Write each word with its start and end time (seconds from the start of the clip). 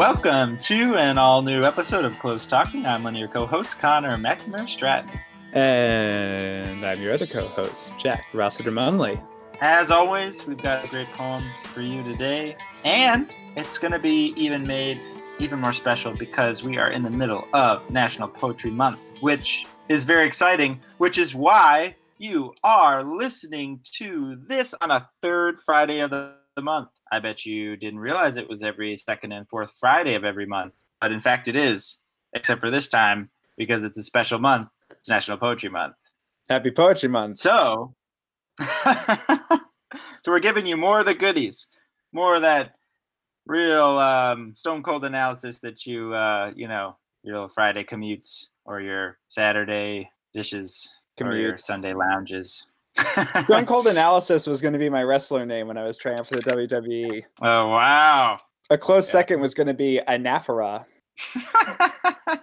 Welcome 0.00 0.56
to 0.60 0.96
an 0.96 1.18
all 1.18 1.42
new 1.42 1.62
episode 1.62 2.06
of 2.06 2.18
Close 2.18 2.46
Talking. 2.46 2.86
I'm 2.86 3.04
one 3.04 3.12
of 3.12 3.18
your 3.18 3.28
co 3.28 3.44
hosts, 3.44 3.74
Connor 3.74 4.16
Meckner 4.16 4.66
Stratton. 4.66 5.10
And 5.52 6.86
I'm 6.86 7.02
your 7.02 7.12
other 7.12 7.26
co 7.26 7.48
host, 7.48 7.92
Jack 7.98 8.24
Rossiter 8.32 8.70
Munley. 8.70 9.22
As 9.60 9.90
always, 9.90 10.46
we've 10.46 10.56
got 10.56 10.86
a 10.86 10.88
great 10.88 11.08
poem 11.08 11.44
for 11.64 11.82
you 11.82 12.02
today, 12.02 12.56
and 12.82 13.30
it's 13.56 13.76
going 13.76 13.92
to 13.92 13.98
be 13.98 14.32
even 14.38 14.66
made 14.66 14.98
even 15.38 15.58
more 15.58 15.74
special 15.74 16.14
because 16.14 16.62
we 16.62 16.78
are 16.78 16.90
in 16.90 17.02
the 17.02 17.10
middle 17.10 17.46
of 17.52 17.90
National 17.90 18.26
Poetry 18.26 18.70
Month, 18.70 19.00
which 19.20 19.66
is 19.90 20.04
very 20.04 20.26
exciting, 20.26 20.80
which 20.96 21.18
is 21.18 21.34
why 21.34 21.94
you 22.16 22.54
are 22.64 23.04
listening 23.04 23.80
to 23.98 24.40
this 24.48 24.72
on 24.80 24.90
a 24.90 25.06
third 25.20 25.58
Friday 25.60 26.00
of 26.00 26.08
the, 26.08 26.36
the 26.56 26.62
month. 26.62 26.88
I 27.12 27.18
bet 27.18 27.44
you 27.44 27.76
didn't 27.76 27.98
realize 27.98 28.36
it 28.36 28.48
was 28.48 28.62
every 28.62 28.96
second 28.96 29.32
and 29.32 29.48
fourth 29.48 29.74
Friday 29.78 30.14
of 30.14 30.24
every 30.24 30.46
month, 30.46 30.74
but 31.00 31.12
in 31.12 31.20
fact 31.20 31.48
it 31.48 31.56
is, 31.56 31.98
except 32.32 32.60
for 32.60 32.70
this 32.70 32.88
time 32.88 33.30
because 33.56 33.84
it's 33.84 33.98
a 33.98 34.02
special 34.02 34.38
month. 34.38 34.70
It's 34.90 35.08
National 35.08 35.36
Poetry 35.36 35.70
Month. 35.70 35.96
Happy 36.48 36.70
Poetry 36.70 37.08
Month. 37.08 37.38
So, 37.38 37.94
so 38.60 40.26
we're 40.26 40.40
giving 40.40 40.66
you 40.66 40.76
more 40.76 41.00
of 41.00 41.06
the 41.06 41.14
goodies, 41.14 41.66
more 42.12 42.36
of 42.36 42.42
that 42.42 42.72
real 43.46 43.98
um, 43.98 44.54
stone 44.54 44.82
cold 44.82 45.04
analysis 45.04 45.58
that 45.60 45.86
you, 45.86 46.14
uh, 46.14 46.52
you 46.54 46.68
know, 46.68 46.96
your 47.22 47.48
Friday 47.48 47.84
commutes 47.84 48.46
or 48.64 48.80
your 48.80 49.18
Saturday 49.28 50.10
dishes 50.32 50.88
Commute. 51.16 51.34
or 51.34 51.40
your 51.40 51.58
Sunday 51.58 51.92
lounges. 51.92 52.66
Stone 53.44 53.66
Cold 53.66 53.86
Analysis 53.86 54.46
was 54.46 54.60
going 54.60 54.72
to 54.72 54.78
be 54.78 54.88
my 54.88 55.02
wrestler 55.02 55.46
name 55.46 55.68
when 55.68 55.76
I 55.76 55.84
was 55.84 55.96
trying 55.96 56.22
for 56.24 56.36
the 56.36 56.42
WWE. 56.42 57.22
Oh 57.42 57.68
wow! 57.68 58.38
A 58.70 58.78
close 58.78 59.08
yeah. 59.08 59.12
second 59.12 59.40
was 59.40 59.54
going 59.54 59.66
to 59.66 59.74
be 59.74 60.00
Anaphora. 60.08 60.84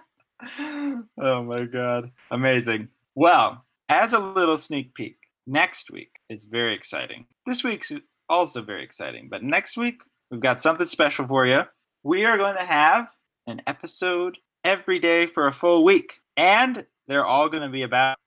oh 1.18 1.42
my 1.42 1.64
god! 1.64 2.10
Amazing. 2.30 2.88
Well, 3.14 3.64
as 3.88 4.12
a 4.12 4.18
little 4.18 4.58
sneak 4.58 4.94
peek, 4.94 5.16
next 5.46 5.90
week 5.90 6.20
is 6.28 6.44
very 6.44 6.74
exciting. 6.74 7.26
This 7.46 7.64
week's 7.64 7.92
also 8.28 8.62
very 8.62 8.84
exciting, 8.84 9.28
but 9.30 9.42
next 9.42 9.76
week 9.76 10.02
we've 10.30 10.40
got 10.40 10.60
something 10.60 10.86
special 10.86 11.26
for 11.26 11.46
you. 11.46 11.62
We 12.02 12.24
are 12.24 12.36
going 12.36 12.56
to 12.56 12.64
have 12.64 13.08
an 13.46 13.62
episode 13.66 14.38
every 14.64 14.98
day 14.98 15.26
for 15.26 15.46
a 15.46 15.52
full 15.52 15.84
week, 15.84 16.14
and 16.36 16.84
they're 17.06 17.26
all 17.26 17.48
going 17.48 17.62
to 17.62 17.68
be 17.68 17.82
about 17.82 18.18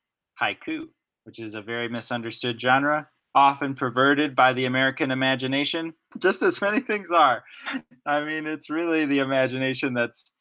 haiku 0.42 0.88
which 1.24 1.40
is 1.40 1.56
a 1.56 1.62
very 1.62 1.88
misunderstood 1.88 2.60
genre, 2.60 3.08
often 3.34 3.74
perverted 3.74 4.36
by 4.36 4.54
the 4.54 4.66
American 4.66 5.12
imagination, 5.12 5.94
just 6.20 6.42
as 6.42 6.62
many 6.62 6.80
things 6.80 7.12
are. 7.12 7.44
I 8.06 8.24
mean, 8.24 8.48
it's 8.48 8.70
really 8.70 9.06
the 9.06 9.20
imagination 9.20 9.94
that's 9.94 10.32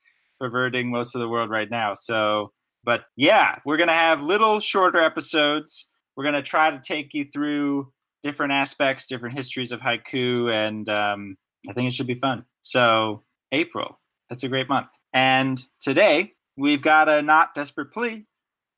perverting 0.40 0.90
most 0.90 1.14
of 1.14 1.20
the 1.20 1.28
world 1.28 1.50
right 1.50 1.70
now. 1.70 1.94
So, 1.94 2.52
but 2.84 3.02
yeah, 3.16 3.56
we're 3.64 3.76
going 3.76 3.88
to 3.88 3.94
have 3.94 4.22
little 4.22 4.58
shorter 4.58 5.00
episodes. 5.00 5.86
We're 6.16 6.24
going 6.24 6.34
to 6.34 6.42
try 6.42 6.70
to 6.70 6.80
take 6.80 7.12
you 7.12 7.26
through 7.26 7.92
different 8.22 8.52
aspects, 8.52 9.06
different 9.06 9.36
histories 9.36 9.72
of 9.72 9.80
haiku, 9.80 10.52
and 10.52 10.88
um, 10.88 11.36
I 11.68 11.72
think 11.72 11.88
it 11.88 11.94
should 11.94 12.06
be 12.06 12.14
fun. 12.14 12.44
So, 12.62 13.22
April, 13.52 13.98
that's 14.28 14.42
a 14.42 14.48
great 14.48 14.68
month. 14.68 14.88
And 15.12 15.62
today, 15.80 16.32
we've 16.56 16.82
got 16.82 17.08
a 17.08 17.22
not 17.22 17.54
desperate 17.54 17.92
plea 17.92 18.26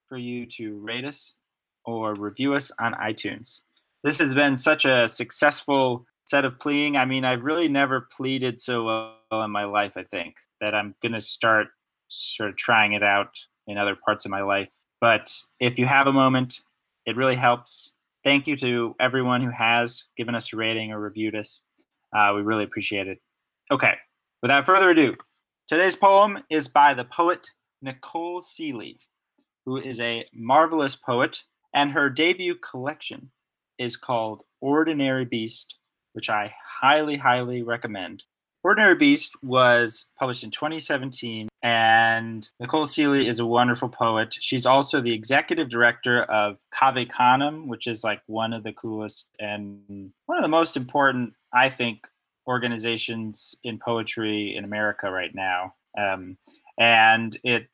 for 0.08 0.16
you 0.16 0.46
to 0.46 0.78
rate 0.78 1.04
us 1.04 1.34
or 1.84 2.14
review 2.14 2.54
us 2.54 2.70
on 2.78 2.94
iTunes. 2.94 3.60
This 4.04 4.18
has 4.18 4.34
been 4.34 4.56
such 4.56 4.84
a 4.84 5.08
successful 5.08 6.04
set 6.26 6.44
of 6.44 6.58
pleading. 6.58 6.96
I 6.96 7.04
mean, 7.04 7.24
I've 7.24 7.42
really 7.42 7.68
never 7.68 8.08
pleaded 8.16 8.60
so 8.60 8.84
well 8.84 9.44
in 9.44 9.50
my 9.50 9.64
life, 9.64 9.92
I 9.96 10.04
think, 10.04 10.36
that 10.60 10.74
I'm 10.74 10.94
going 11.02 11.12
to 11.12 11.20
start 11.20 11.68
sort 12.08 12.50
of 12.50 12.56
trying 12.56 12.92
it 12.92 13.02
out 13.02 13.38
in 13.66 13.78
other 13.78 13.96
parts 13.96 14.24
of 14.24 14.30
my 14.30 14.42
life. 14.42 14.72
But 15.00 15.32
if 15.60 15.78
you 15.78 15.86
have 15.86 16.06
a 16.06 16.12
moment, 16.12 16.60
it 17.06 17.16
really 17.16 17.36
helps. 17.36 17.92
Thank 18.24 18.46
you 18.46 18.56
to 18.58 18.94
everyone 19.00 19.42
who 19.42 19.50
has 19.50 20.04
given 20.16 20.34
us 20.34 20.52
a 20.52 20.56
rating 20.56 20.92
or 20.92 21.00
reviewed 21.00 21.34
us. 21.34 21.60
Uh, 22.16 22.32
we 22.34 22.42
really 22.42 22.64
appreciate 22.64 23.08
it. 23.08 23.18
Okay, 23.70 23.94
without 24.42 24.66
further 24.66 24.90
ado, 24.90 25.16
today's 25.66 25.96
poem 25.96 26.38
is 26.50 26.68
by 26.68 26.94
the 26.94 27.04
poet 27.04 27.50
Nicole 27.80 28.40
Sealey, 28.40 28.98
who 29.66 29.78
is 29.78 29.98
a 30.00 30.24
marvelous 30.32 30.94
poet 30.94 31.42
and 31.74 31.92
her 31.92 32.10
debut 32.10 32.54
collection 32.54 33.30
is 33.78 33.96
called 33.96 34.44
Ordinary 34.60 35.24
Beast, 35.24 35.76
which 36.12 36.28
I 36.28 36.54
highly, 36.64 37.16
highly 37.16 37.62
recommend. 37.62 38.24
Ordinary 38.64 38.94
Beast 38.94 39.34
was 39.42 40.06
published 40.16 40.44
in 40.44 40.52
2017, 40.52 41.48
and 41.62 42.48
Nicole 42.60 42.86
Sealey 42.86 43.28
is 43.28 43.40
a 43.40 43.46
wonderful 43.46 43.88
poet. 43.88 44.36
She's 44.38 44.66
also 44.66 45.00
the 45.00 45.12
executive 45.12 45.68
director 45.68 46.22
of 46.24 46.58
Cave 46.72 47.08
Canem, 47.08 47.66
which 47.66 47.88
is 47.88 48.04
like 48.04 48.20
one 48.26 48.52
of 48.52 48.62
the 48.62 48.72
coolest 48.72 49.30
and 49.40 50.12
one 50.26 50.38
of 50.38 50.42
the 50.42 50.48
most 50.48 50.76
important, 50.76 51.34
I 51.52 51.70
think, 51.70 52.06
organizations 52.46 53.56
in 53.64 53.78
poetry 53.78 54.54
in 54.56 54.64
America 54.64 55.10
right 55.10 55.34
now. 55.34 55.74
Um, 55.98 56.36
and 56.78 57.36
it 57.42 57.68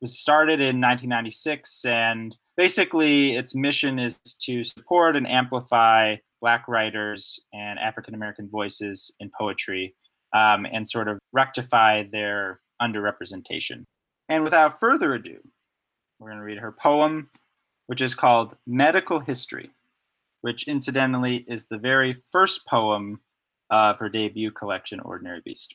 was 0.00 0.18
started 0.18 0.60
in 0.60 0.80
1996 0.80 1.84
and 1.84 2.36
basically 2.56 3.36
its 3.36 3.54
mission 3.54 3.98
is 3.98 4.18
to 4.40 4.64
support 4.64 5.16
and 5.16 5.28
amplify 5.28 6.16
black 6.40 6.66
writers 6.68 7.40
and 7.52 7.78
african 7.78 8.14
american 8.14 8.48
voices 8.48 9.10
in 9.20 9.30
poetry 9.38 9.94
um, 10.34 10.66
and 10.70 10.88
sort 10.88 11.08
of 11.08 11.18
rectify 11.32 12.04
their 12.10 12.60
underrepresentation. 12.80 13.84
And 14.28 14.44
without 14.44 14.78
further 14.78 15.14
ado 15.14 15.38
we're 16.18 16.28
going 16.28 16.38
to 16.38 16.44
read 16.44 16.58
her 16.58 16.72
poem 16.72 17.30
which 17.86 18.00
is 18.00 18.14
called 18.14 18.56
medical 18.66 19.20
history 19.20 19.70
which 20.42 20.66
incidentally 20.66 21.44
is 21.48 21.66
the 21.66 21.78
very 21.78 22.16
first 22.30 22.66
poem 22.66 23.20
of 23.70 23.98
her 23.98 24.08
debut 24.08 24.50
collection 24.50 25.00
ordinary 25.00 25.40
beast. 25.44 25.74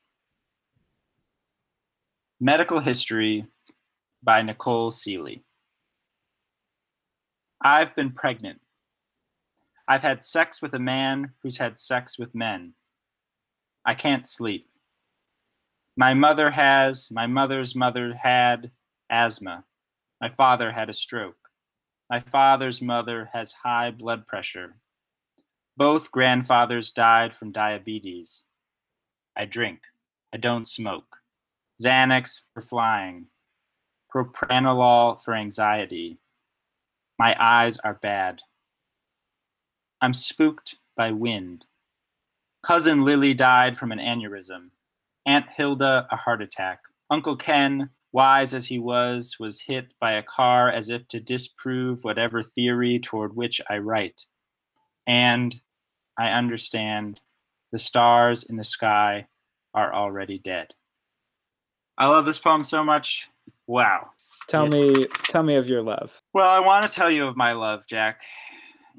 Medical 2.39 2.79
history 2.81 3.47
by 4.21 4.41
nicole 4.41 4.91
sealey 4.91 5.41
I've 7.61 7.95
been 7.95 8.11
pregnant. 8.11 8.59
I've 9.87 10.01
had 10.01 10.25
sex 10.25 10.61
with 10.61 10.73
a 10.73 10.79
man 10.79 11.31
who's 11.41 11.57
had 11.57 11.79
sex 11.79 12.19
with 12.19 12.35
men. 12.35 12.73
I 13.85 13.93
can't 13.93 14.27
sleep. 14.27 14.69
My 15.95 16.13
mother 16.13 16.51
has, 16.51 17.09
my 17.09 17.25
mother's 17.25 17.73
mother 17.73 18.13
had 18.13 18.71
asthma. 19.09 19.63
My 20.21 20.29
father 20.29 20.71
had 20.71 20.89
a 20.89 20.93
stroke. 20.93 21.49
My 22.09 22.19
father's 22.19 22.81
mother 22.81 23.29
has 23.33 23.51
high 23.51 23.91
blood 23.91 24.27
pressure. 24.27 24.75
Both 25.75 26.11
grandfathers 26.11 26.91
died 26.91 27.33
from 27.33 27.51
diabetes. 27.51 28.43
I 29.35 29.45
drink. 29.45 29.79
I 30.33 30.37
don't 30.37 30.67
smoke. 30.67 31.17
Xanax 31.81 32.41
for 32.53 32.61
flying. 32.61 33.27
Propranolol 34.13 35.23
for 35.23 35.33
anxiety. 35.33 36.17
My 37.19 37.35
eyes 37.39 37.77
are 37.79 37.95
bad. 37.95 38.39
I'm 40.01 40.13
spooked 40.13 40.75
by 40.95 41.11
wind. 41.11 41.65
Cousin 42.63 43.03
Lily 43.03 43.33
died 43.33 43.77
from 43.77 43.91
an 43.91 43.99
aneurysm. 43.99 44.69
Aunt 45.25 45.45
Hilda, 45.49 46.07
a 46.11 46.15
heart 46.15 46.41
attack. 46.41 46.79
Uncle 47.09 47.35
Ken, 47.35 47.89
wise 48.11 48.53
as 48.53 48.67
he 48.67 48.79
was, 48.79 49.37
was 49.39 49.61
hit 49.61 49.93
by 49.99 50.13
a 50.13 50.23
car 50.23 50.71
as 50.71 50.89
if 50.89 51.07
to 51.07 51.19
disprove 51.19 52.03
whatever 52.03 52.43
theory 52.43 52.99
toward 52.99 53.35
which 53.35 53.61
I 53.69 53.77
write. 53.79 54.25
And 55.07 55.59
I 56.17 56.29
understand 56.29 57.19
the 57.71 57.79
stars 57.79 58.43
in 58.43 58.57
the 58.57 58.63
sky 58.63 59.27
are 59.73 59.93
already 59.93 60.37
dead. 60.37 60.73
I 61.97 62.07
love 62.07 62.25
this 62.25 62.39
poem 62.39 62.63
so 62.63 62.83
much. 62.83 63.27
Wow. 63.65 64.11
Tell 64.47 64.63
yeah. 64.63 64.69
me, 64.69 65.07
tell 65.25 65.43
me 65.43 65.55
of 65.55 65.67
your 65.67 65.81
love. 65.81 66.21
Well, 66.33 66.49
I 66.49 66.59
want 66.59 66.87
to 66.87 66.93
tell 66.93 67.11
you 67.11 67.27
of 67.27 67.35
my 67.35 67.53
love, 67.53 67.85
Jack, 67.87 68.21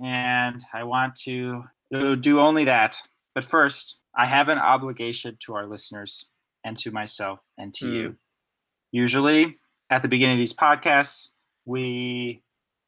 and 0.02 0.62
I 0.72 0.84
want 0.84 1.16
to 1.24 1.64
do 1.90 2.40
only 2.40 2.64
that. 2.64 2.96
But 3.34 3.44
first, 3.44 3.96
I 4.16 4.26
have 4.26 4.48
an 4.48 4.58
obligation 4.58 5.38
to 5.46 5.54
our 5.54 5.66
listeners 5.66 6.26
and 6.64 6.78
to 6.80 6.90
myself 6.90 7.40
and 7.56 7.72
to 7.74 7.86
mm. 7.86 7.94
you. 7.94 8.16
Usually, 8.92 9.56
at 9.90 10.02
the 10.02 10.08
beginning 10.08 10.34
of 10.34 10.38
these 10.38 10.54
podcasts, 10.54 11.28
we 11.64 12.42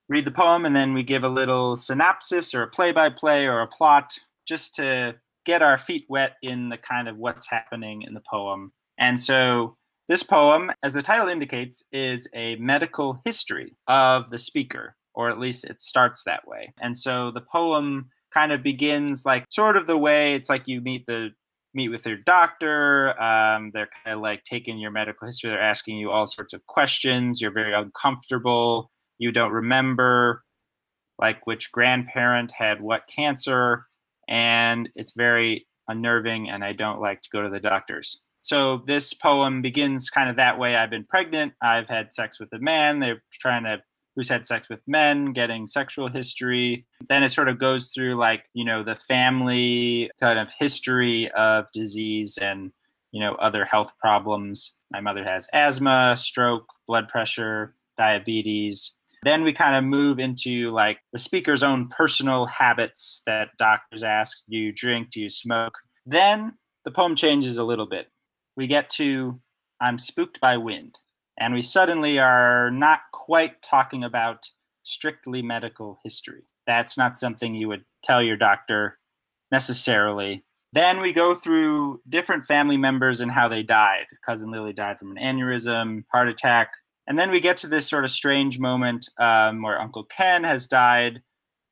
read 0.08 0.24
the 0.24 0.30
poem 0.30 0.66
and 0.66 0.74
then 0.74 0.92
we 0.92 1.02
give 1.02 1.24
a 1.24 1.28
little 1.28 1.76
synopsis 1.76 2.54
or 2.54 2.62
a 2.62 2.68
play 2.68 2.92
by 2.92 3.08
play 3.08 3.46
or 3.46 3.60
a 3.60 3.66
plot 3.66 4.18
just 4.46 4.74
to 4.74 5.14
get 5.46 5.62
our 5.62 5.78
feet 5.78 6.04
wet 6.08 6.36
in 6.42 6.68
the 6.68 6.76
kind 6.76 7.08
of 7.08 7.16
what's 7.16 7.48
happening 7.48 8.02
in 8.02 8.12
the 8.12 8.22
poem. 8.28 8.72
And 8.98 9.18
so 9.18 9.76
this 10.10 10.24
poem, 10.24 10.72
as 10.82 10.92
the 10.92 11.02
title 11.02 11.28
indicates, 11.28 11.84
is 11.92 12.26
a 12.34 12.56
medical 12.56 13.22
history 13.24 13.76
of 13.86 14.28
the 14.28 14.38
speaker, 14.38 14.96
or 15.14 15.30
at 15.30 15.38
least 15.38 15.64
it 15.64 15.80
starts 15.80 16.24
that 16.24 16.48
way. 16.48 16.74
And 16.80 16.98
so 16.98 17.30
the 17.30 17.40
poem 17.40 18.10
kind 18.34 18.50
of 18.50 18.60
begins 18.60 19.24
like 19.24 19.44
sort 19.50 19.76
of 19.76 19.86
the 19.86 19.96
way 19.96 20.34
it's 20.34 20.48
like 20.48 20.66
you 20.66 20.80
meet 20.80 21.06
the 21.06 21.28
meet 21.74 21.90
with 21.90 22.04
your 22.04 22.16
doctor. 22.16 23.10
Um, 23.22 23.70
they're 23.72 23.88
kind 24.04 24.16
of 24.16 24.20
like 24.20 24.42
taking 24.42 24.78
your 24.78 24.90
medical 24.90 25.28
history. 25.28 25.50
They're 25.50 25.62
asking 25.62 25.98
you 25.98 26.10
all 26.10 26.26
sorts 26.26 26.54
of 26.54 26.66
questions. 26.66 27.40
You're 27.40 27.52
very 27.52 27.72
uncomfortable. 27.72 28.90
You 29.18 29.30
don't 29.30 29.52
remember 29.52 30.42
like 31.20 31.46
which 31.46 31.70
grandparent 31.70 32.50
had 32.50 32.80
what 32.80 33.02
cancer. 33.06 33.86
And 34.28 34.88
it's 34.96 35.12
very 35.16 35.68
unnerving, 35.86 36.50
and 36.50 36.64
I 36.64 36.72
don't 36.72 37.00
like 37.00 37.22
to 37.22 37.28
go 37.32 37.42
to 37.42 37.48
the 37.48 37.60
doctors. 37.60 38.20
So 38.42 38.82
this 38.86 39.12
poem 39.12 39.62
begins 39.62 40.10
kind 40.10 40.30
of 40.30 40.36
that 40.36 40.58
way. 40.58 40.76
I've 40.76 40.90
been 40.90 41.04
pregnant. 41.04 41.52
I've 41.62 41.88
had 41.88 42.12
sex 42.12 42.40
with 42.40 42.52
a 42.52 42.58
man. 42.58 43.00
They're 43.00 43.22
trying 43.40 43.64
to 43.64 43.82
who's 44.16 44.28
had 44.28 44.46
sex 44.46 44.68
with 44.68 44.80
men, 44.86 45.32
getting 45.32 45.66
sexual 45.66 46.08
history. 46.08 46.86
Then 47.08 47.22
it 47.22 47.30
sort 47.30 47.48
of 47.48 47.58
goes 47.58 47.90
through 47.94 48.16
like, 48.16 48.44
you 48.54 48.64
know, 48.64 48.82
the 48.82 48.94
family 48.94 50.10
kind 50.20 50.38
of 50.38 50.50
history 50.58 51.30
of 51.30 51.66
disease 51.72 52.38
and, 52.40 52.72
you 53.12 53.20
know, 53.20 53.34
other 53.36 53.64
health 53.64 53.92
problems. 54.00 54.74
My 54.90 55.00
mother 55.00 55.24
has 55.24 55.46
asthma, 55.52 56.16
stroke, 56.18 56.66
blood 56.86 57.08
pressure, 57.08 57.74
diabetes. 57.96 58.92
Then 59.22 59.42
we 59.42 59.52
kind 59.52 59.76
of 59.76 59.84
move 59.84 60.18
into 60.18 60.70
like 60.70 60.98
the 61.12 61.18
speaker's 61.18 61.62
own 61.62 61.88
personal 61.88 62.46
habits 62.46 63.22
that 63.26 63.48
doctors 63.58 64.02
ask 64.02 64.38
do 64.48 64.56
you 64.56 64.72
drink, 64.72 65.10
do 65.10 65.20
you 65.20 65.30
smoke? 65.30 65.74
Then 66.06 66.54
the 66.84 66.90
poem 66.90 67.14
changes 67.14 67.58
a 67.58 67.64
little 67.64 67.86
bit. 67.86 68.06
We 68.56 68.66
get 68.66 68.90
to 68.90 69.40
I'm 69.80 69.98
spooked 69.98 70.40
by 70.40 70.56
wind 70.58 70.98
and 71.38 71.54
we 71.54 71.62
suddenly 71.62 72.18
are 72.18 72.70
not 72.70 73.00
quite 73.12 73.62
talking 73.62 74.04
about 74.04 74.50
strictly 74.82 75.42
medical 75.42 75.98
history. 76.04 76.42
That's 76.66 76.98
not 76.98 77.18
something 77.18 77.54
you 77.54 77.68
would 77.68 77.84
tell 78.04 78.22
your 78.22 78.36
doctor 78.36 78.98
necessarily. 79.50 80.44
Then 80.72 81.00
we 81.00 81.12
go 81.12 81.34
through 81.34 82.00
different 82.08 82.44
family 82.44 82.76
members 82.76 83.20
and 83.20 83.30
how 83.30 83.48
they 83.48 83.62
died. 83.62 84.06
Cousin 84.24 84.50
Lily 84.50 84.72
died 84.72 84.98
from 84.98 85.16
an 85.16 85.22
aneurysm, 85.22 86.04
heart 86.12 86.28
attack. 86.28 86.72
And 87.06 87.18
then 87.18 87.30
we 87.30 87.40
get 87.40 87.56
to 87.58 87.66
this 87.66 87.88
sort 87.88 88.04
of 88.04 88.10
strange 88.10 88.58
moment 88.58 89.08
um, 89.18 89.62
where 89.62 89.80
Uncle 89.80 90.04
Ken 90.04 90.44
has 90.44 90.68
died 90.68 91.22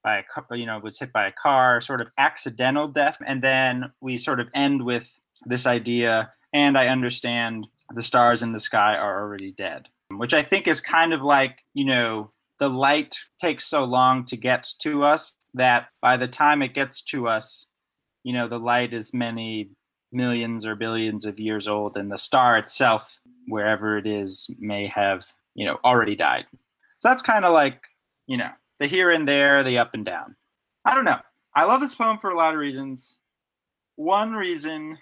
by 0.03 0.19
a 0.19 0.57
you 0.57 0.67
know 0.67 0.79
was 0.79 0.99
hit 0.99 1.13
by 1.13 1.29
a 1.29 1.33
car, 1.33 1.81
sort 1.81 2.01
of 2.01 2.11
accidental 2.19 2.89
death. 2.89 3.19
And 3.25 3.43
then 3.43 3.93
we 4.01 4.17
sort 4.17 4.41
of 4.41 4.49
end 4.55 4.85
with 4.85 5.13
this 5.45 5.67
idea. 5.67 6.33
And 6.53 6.79
I 6.79 6.89
understand 6.89 7.67
the 7.95 8.03
stars 8.03 8.43
in 8.43 8.53
the 8.53 8.61
sky 8.61 8.95
are 8.95 9.21
already 9.21 9.53
dead, 9.53 9.89
which 10.11 10.35
I 10.35 10.43
think 10.43 10.67
is 10.67 10.81
kind 10.81 11.13
of 11.13 11.23
like, 11.23 11.59
you 11.75 11.85
know, 11.85 12.31
the 12.59 12.69
light 12.69 13.15
takes 13.41 13.67
so 13.67 13.85
long 13.85 14.25
to 14.27 14.37
get 14.37 14.69
to 14.81 15.05
us 15.05 15.35
that 15.55 15.89
by 16.01 16.17
the 16.17 16.29
time 16.29 16.63
it 16.63 16.75
gets 16.75 17.03
to 17.03 17.29
us, 17.29 17.67
you 18.25 18.33
know, 18.33 18.49
the 18.49 18.59
light 18.59 18.93
is 18.93 19.15
many 19.15 19.71
millions 20.13 20.67
or 20.67 20.75
billions 20.75 21.25
of 21.25 21.39
years 21.39 21.69
old, 21.69 21.97
and 21.97 22.11
the 22.11 22.19
star 22.19 22.59
itself, 22.59 23.21
wherever 23.47 23.99
it 23.99 24.07
is, 24.07 24.51
may 24.59 24.87
have, 24.87 25.27
you 25.55 25.67
know, 25.67 25.79
already 25.85 26.17
died. 26.17 26.47
So 26.99 27.09
that's 27.09 27.23
kind 27.23 27.45
of 27.45 27.53
like, 27.53 27.83
you 28.27 28.37
know, 28.37 28.51
the 28.81 28.87
here 28.87 29.11
and 29.11 29.29
there, 29.29 29.63
the 29.63 29.79
up 29.79 29.95
and 29.95 30.05
down. 30.05 30.35
I 30.85 30.95
don't 30.95 31.05
know. 31.05 31.21
I 31.55 31.65
love 31.65 31.81
this 31.81 31.95
poem 31.95 32.19
for 32.19 32.31
a 32.31 32.37
lot 32.37 32.55
of 32.55 32.61
reasons. 32.61 33.19
One 33.97 34.33
reason 34.33 34.99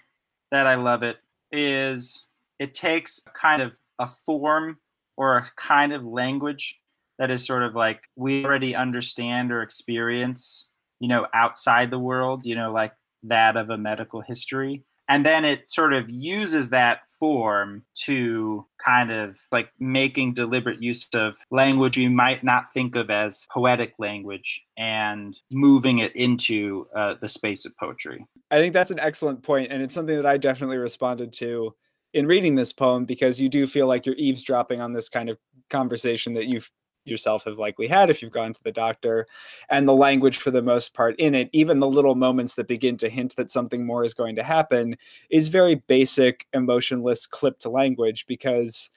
that 0.51 0.67
I 0.67 0.75
love 0.75 1.03
it 1.03 1.17
is 1.51 2.25
it 2.59 2.73
takes 2.73 3.21
a 3.27 3.31
kind 3.31 3.61
of 3.61 3.75
a 3.99 4.07
form 4.07 4.77
or 5.15 5.37
a 5.37 5.49
kind 5.55 5.93
of 5.93 6.03
language 6.03 6.79
that 7.19 7.31
is 7.31 7.45
sort 7.45 7.63
of 7.63 7.75
like 7.75 8.01
we 8.15 8.45
already 8.45 8.75
understand 8.75 9.51
or 9.51 9.61
experience, 9.61 10.67
you 10.99 11.07
know, 11.07 11.25
outside 11.33 11.89
the 11.89 11.99
world, 11.99 12.45
you 12.45 12.55
know, 12.55 12.71
like 12.71 12.93
that 13.23 13.57
of 13.57 13.69
a 13.69 13.77
medical 13.77 14.21
history. 14.21 14.83
And 15.09 15.25
then 15.25 15.45
it 15.45 15.71
sort 15.71 15.93
of 15.93 16.09
uses 16.09 16.69
that 16.69 16.99
form 17.19 17.83
to 18.05 18.65
kind 18.83 19.11
of 19.11 19.37
like 19.51 19.69
making 19.79 20.33
deliberate 20.33 20.81
use 20.83 21.07
of 21.13 21.35
language 21.49 21.97
you 21.97 22.09
might 22.09 22.43
not 22.43 22.73
think 22.73 22.95
of 22.95 23.09
as 23.09 23.45
poetic 23.51 23.93
language 23.99 24.63
and 24.77 25.39
moving 25.51 25.99
it 25.99 26.15
into 26.15 26.87
uh, 26.95 27.15
the 27.21 27.27
space 27.27 27.65
of 27.65 27.75
poetry. 27.77 28.25
I 28.51 28.59
think 28.59 28.73
that's 28.73 28.91
an 28.91 28.99
excellent 28.99 29.43
point, 29.43 29.71
and 29.71 29.81
it's 29.81 29.95
something 29.95 30.15
that 30.15 30.25
I 30.25 30.37
definitely 30.37 30.77
responded 30.77 31.33
to 31.33 31.73
in 32.13 32.27
reading 32.27 32.55
this 32.55 32.73
poem 32.73 33.05
because 33.05 33.39
you 33.39 33.49
do 33.49 33.67
feel 33.67 33.87
like 33.87 34.05
you're 34.05 34.15
eavesdropping 34.17 34.81
on 34.81 34.93
this 34.93 35.09
kind 35.09 35.29
of 35.29 35.37
conversation 35.69 36.33
that 36.33 36.47
you've 36.47 36.71
yourself 37.07 37.45
have 37.45 37.57
likely 37.57 37.87
had 37.87 38.09
if 38.09 38.21
you've 38.21 38.31
gone 38.31 38.53
to 38.53 38.63
the 38.63 38.71
doctor 38.71 39.27
and 39.69 39.87
the 39.87 39.93
language 39.93 40.37
for 40.37 40.51
the 40.51 40.61
most 40.61 40.93
part 40.93 41.15
in 41.17 41.35
it 41.35 41.49
even 41.53 41.79
the 41.79 41.87
little 41.87 42.15
moments 42.15 42.55
that 42.55 42.67
begin 42.67 42.97
to 42.97 43.09
hint 43.09 43.35
that 43.35 43.51
something 43.51 43.85
more 43.85 44.03
is 44.03 44.13
going 44.13 44.35
to 44.35 44.43
happen 44.43 44.95
is 45.29 45.47
very 45.47 45.75
basic 45.87 46.45
emotionless 46.53 47.25
clipped 47.25 47.65
language 47.65 48.25
because 48.27 48.89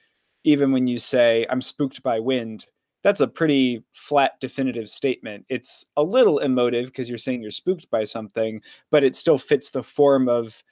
even 0.45 0.73
when 0.73 0.87
you 0.87 0.99
say 0.99 1.47
i'm 1.51 1.63
spooked 1.63 2.03
by 2.03 2.19
wind 2.19 2.67
that's 3.03 3.21
a 3.21 3.29
pretty 3.29 3.83
flat 3.93 4.33
definitive 4.41 4.89
statement 4.89 5.45
it's 5.49 5.87
a 5.97 6.03
little 6.03 6.39
emotive 6.39 6.87
because 6.87 7.09
you're 7.09 7.19
saying 7.19 7.43
you're 7.43 7.51
spooked 7.51 7.91
by 7.91 8.05
something 8.05 8.61
but 8.91 9.05
it 9.05 9.15
still 9.15 9.39
fits 9.39 9.71
the 9.71 9.83
form 9.83 10.29
of 10.29 10.63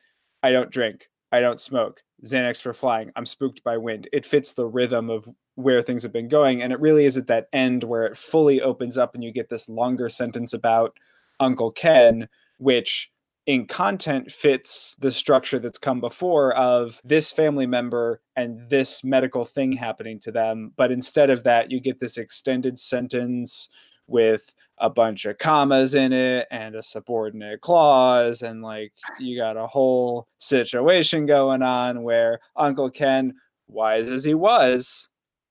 i 0.42 0.50
don't 0.50 0.70
drink 0.70 1.08
i 1.32 1.40
don't 1.40 1.60
smoke 1.60 2.02
Xanax 2.24 2.60
for 2.60 2.72
flying. 2.72 3.12
I'm 3.16 3.26
spooked 3.26 3.62
by 3.62 3.76
wind. 3.76 4.08
It 4.12 4.24
fits 4.24 4.52
the 4.52 4.66
rhythm 4.66 5.10
of 5.10 5.28
where 5.58 5.82
things 5.82 6.04
have 6.04 6.12
been 6.12 6.28
going. 6.28 6.62
And 6.62 6.72
it 6.72 6.78
really 6.78 7.04
is 7.04 7.18
at 7.18 7.26
that 7.26 7.48
end 7.52 7.82
where 7.82 8.06
it 8.06 8.16
fully 8.16 8.62
opens 8.62 8.96
up 8.96 9.16
and 9.16 9.24
you 9.24 9.32
get 9.32 9.48
this 9.48 9.68
longer 9.68 10.08
sentence 10.08 10.52
about 10.52 10.96
Uncle 11.40 11.72
Ken, 11.72 12.28
which 12.58 13.10
in 13.46 13.66
content 13.66 14.30
fits 14.30 14.94
the 15.00 15.10
structure 15.10 15.58
that's 15.58 15.76
come 15.76 16.00
before 16.00 16.54
of 16.54 17.00
this 17.02 17.32
family 17.32 17.66
member 17.66 18.20
and 18.36 18.70
this 18.70 19.02
medical 19.02 19.44
thing 19.44 19.72
happening 19.72 20.20
to 20.20 20.30
them. 20.30 20.70
But 20.76 20.92
instead 20.92 21.28
of 21.28 21.42
that, 21.42 21.72
you 21.72 21.80
get 21.80 21.98
this 21.98 22.18
extended 22.18 22.78
sentence 22.78 23.68
with 24.06 24.54
a 24.78 24.88
bunch 24.88 25.24
of 25.24 25.38
commas 25.38 25.96
in 25.96 26.12
it 26.12 26.46
and 26.52 26.76
a 26.76 26.82
subordinate 26.84 27.62
clause 27.62 28.42
and 28.42 28.62
like 28.62 28.92
you 29.18 29.36
got 29.36 29.56
a 29.56 29.66
whole 29.66 30.28
situation 30.38 31.26
going 31.26 31.62
on 31.62 32.04
where 32.04 32.38
uncle 32.56 32.88
ken 32.88 33.34
wise 33.66 34.08
as 34.10 34.22
he 34.22 34.34
was 34.34 35.08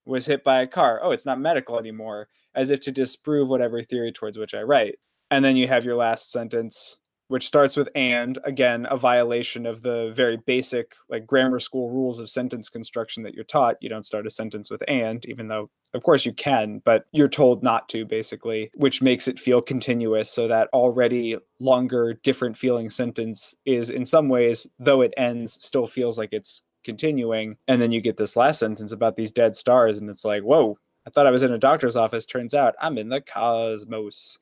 was 0.07 0.25
hit 0.25 0.44
by 0.44 0.62
a 0.62 0.68
car. 0.68 1.00
Oh 1.04 1.12
it's 1.12 1.25
not 1.25 1.39
medical 1.39 1.77
anymore 1.77 2.30
as 2.56 2.71
if 2.71 2.81
to 2.81 2.92
disprove 2.92 3.48
whatever 3.48 3.83
theory 3.83 4.12
towards 4.12 4.38
which 4.38 4.56
i 4.56 4.62
write. 4.62 4.95
And 5.29 5.43
then 5.43 5.58
you 5.58 5.67
have 5.67 5.86
your 5.86 5.96
last 5.96 6.31
sentence 6.31 7.00
which 7.29 7.46
starts 7.46 7.75
with 7.75 7.89
and 7.93 8.39
again 8.46 8.88
a 8.89 8.96
violation 8.96 9.65
of 9.65 9.81
the 9.81 10.12
very 10.15 10.38
basic 10.38 10.96
like 11.10 11.27
grammar 11.27 11.60
school 11.60 11.89
rules 11.89 12.20
of 12.20 12.29
sentence 12.29 12.70
construction 12.70 13.24
that 13.24 13.34
you're 13.34 13.43
taught. 13.43 13.75
You 13.81 13.89
don't 13.89 14.05
start 14.05 14.25
a 14.25 14.29
sentence 14.29 14.72
with 14.72 14.81
and 14.88 15.25
even 15.25 15.50
though 15.50 15.70
of 15.93 16.03
course 16.03 16.25
you 16.25 16.34
can 16.34 16.81
but 16.86 17.05
you're 17.12 17.27
told 17.27 17.63
not 17.63 17.89
to 17.89 18.05
basically 18.05 18.72
which 18.75 19.01
makes 19.01 19.27
it 19.27 19.39
feel 19.39 19.62
continuous 19.62 20.31
so 20.31 20.48
that 20.48 20.70
already 20.74 21.38
longer 21.60 22.13
different 22.24 22.58
feeling 22.58 22.89
sentence 22.89 23.55
is 23.65 23.89
in 23.89 24.05
some 24.05 24.29
ways 24.29 24.67
though 24.79 25.01
it 25.01 25.13
ends 25.17 25.63
still 25.63 25.88
feels 25.88 26.17
like 26.17 26.29
it's 26.31 26.63
continuing 26.88 27.58
and 27.67 27.82
then 27.82 27.91
you 27.91 28.01
get 28.01 28.17
this 28.17 28.36
last 28.36 28.60
sentence 28.60 28.91
about 28.91 29.15
these 29.15 29.32
dead 29.32 29.56
stars 29.56 29.98
and 29.98 30.10
it's 30.10 30.25
like 30.25 30.41
whoa 30.41 30.77
i 31.06 31.10
thought 31.10 31.27
i 31.27 31.32
was 31.32 31.44
in 31.44 31.53
a 31.53 31.58
doctor's 31.58 31.96
office 31.96 32.25
turns 32.25 32.53
out 32.53 32.75
i'm 32.82 32.98
in 32.98 33.10
the 33.10 33.22
cosmos 33.22 34.39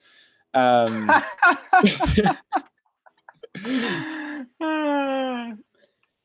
um 0.53 1.11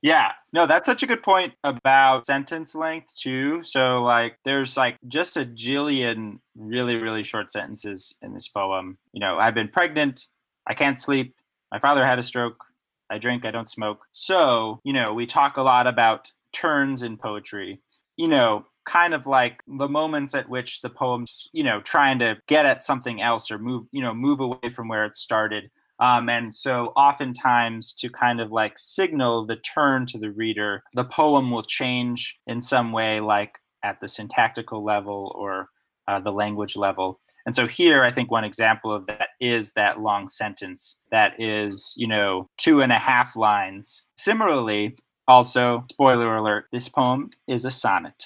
yeah, 0.02 0.32
no, 0.52 0.66
that's 0.66 0.86
such 0.86 1.02
a 1.02 1.06
good 1.06 1.22
point 1.22 1.52
about 1.64 2.26
sentence 2.26 2.74
length 2.74 3.14
too. 3.14 3.62
So 3.62 4.02
like 4.02 4.38
there's 4.44 4.76
like 4.76 4.98
just 5.08 5.36
a 5.36 5.44
jillion 5.44 6.38
really 6.56 6.96
really 6.96 7.22
short 7.22 7.50
sentences 7.50 8.14
in 8.22 8.32
this 8.32 8.48
poem. 8.48 8.98
You 9.12 9.20
know, 9.20 9.38
I've 9.38 9.54
been 9.54 9.68
pregnant, 9.68 10.26
I 10.66 10.74
can't 10.74 11.00
sleep, 11.00 11.34
my 11.70 11.78
father 11.78 12.04
had 12.04 12.18
a 12.18 12.22
stroke, 12.22 12.64
I 13.10 13.18
drink, 13.18 13.44
I 13.44 13.50
don't 13.50 13.68
smoke. 13.68 14.00
So, 14.12 14.80
you 14.84 14.92
know, 14.92 15.12
we 15.14 15.26
talk 15.26 15.56
a 15.56 15.62
lot 15.62 15.86
about 15.86 16.30
turns 16.52 17.02
in 17.02 17.16
poetry. 17.16 17.80
You 18.16 18.28
know, 18.28 18.66
kind 18.86 19.14
of 19.14 19.26
like 19.26 19.62
the 19.66 19.88
moments 19.88 20.34
at 20.34 20.48
which 20.48 20.80
the 20.82 20.90
poem's, 20.90 21.48
you 21.52 21.64
know, 21.64 21.80
trying 21.80 22.18
to 22.20 22.36
get 22.46 22.66
at 22.66 22.82
something 22.82 23.20
else 23.20 23.50
or 23.50 23.58
move, 23.58 23.86
you 23.92 24.02
know, 24.02 24.14
move 24.14 24.40
away 24.40 24.68
from 24.70 24.88
where 24.88 25.04
it 25.04 25.16
started 25.16 25.70
um, 26.00 26.30
and 26.30 26.54
so, 26.54 26.92
oftentimes, 26.96 27.92
to 27.94 28.08
kind 28.08 28.40
of 28.40 28.50
like 28.50 28.78
signal 28.78 29.44
the 29.44 29.56
turn 29.56 30.06
to 30.06 30.18
the 30.18 30.30
reader, 30.30 30.82
the 30.94 31.04
poem 31.04 31.50
will 31.50 31.62
change 31.62 32.38
in 32.46 32.62
some 32.62 32.90
way, 32.90 33.20
like 33.20 33.58
at 33.84 34.00
the 34.00 34.08
syntactical 34.08 34.82
level 34.82 35.34
or 35.38 35.68
uh, 36.08 36.18
the 36.18 36.32
language 36.32 36.74
level. 36.74 37.20
And 37.46 37.54
so, 37.54 37.66
here, 37.66 38.04
I 38.04 38.10
think 38.10 38.30
one 38.30 38.44
example 38.44 38.92
of 38.92 39.06
that 39.06 39.28
is 39.40 39.72
that 39.72 40.00
long 40.00 40.28
sentence 40.28 40.96
that 41.10 41.34
is, 41.38 41.94
you 41.96 42.06
know, 42.06 42.48
two 42.58 42.82
and 42.82 42.92
a 42.92 42.98
half 42.98 43.36
lines. 43.36 44.02
Similarly, 44.18 44.96
also, 45.26 45.84
spoiler 45.90 46.36
alert, 46.36 46.66
this 46.72 46.88
poem 46.88 47.30
is 47.46 47.64
a 47.64 47.70
sonnet. 47.70 48.24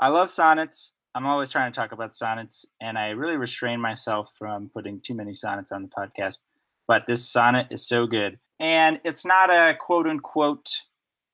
I 0.00 0.08
love 0.08 0.30
sonnets. 0.30 0.92
I'm 1.14 1.26
always 1.26 1.50
trying 1.50 1.70
to 1.70 1.76
talk 1.76 1.92
about 1.92 2.14
sonnets, 2.14 2.64
and 2.80 2.98
I 2.98 3.10
really 3.10 3.36
restrain 3.36 3.80
myself 3.80 4.32
from 4.38 4.70
putting 4.72 5.00
too 5.00 5.14
many 5.14 5.34
sonnets 5.34 5.70
on 5.72 5.82
the 5.82 5.88
podcast 5.88 6.38
but 6.88 7.06
this 7.06 7.28
sonnet 7.28 7.68
is 7.70 7.86
so 7.86 8.06
good. 8.06 8.38
and 8.60 9.00
it's 9.04 9.24
not 9.24 9.50
a 9.50 9.74
quote 9.78 10.06
unquote 10.06 10.68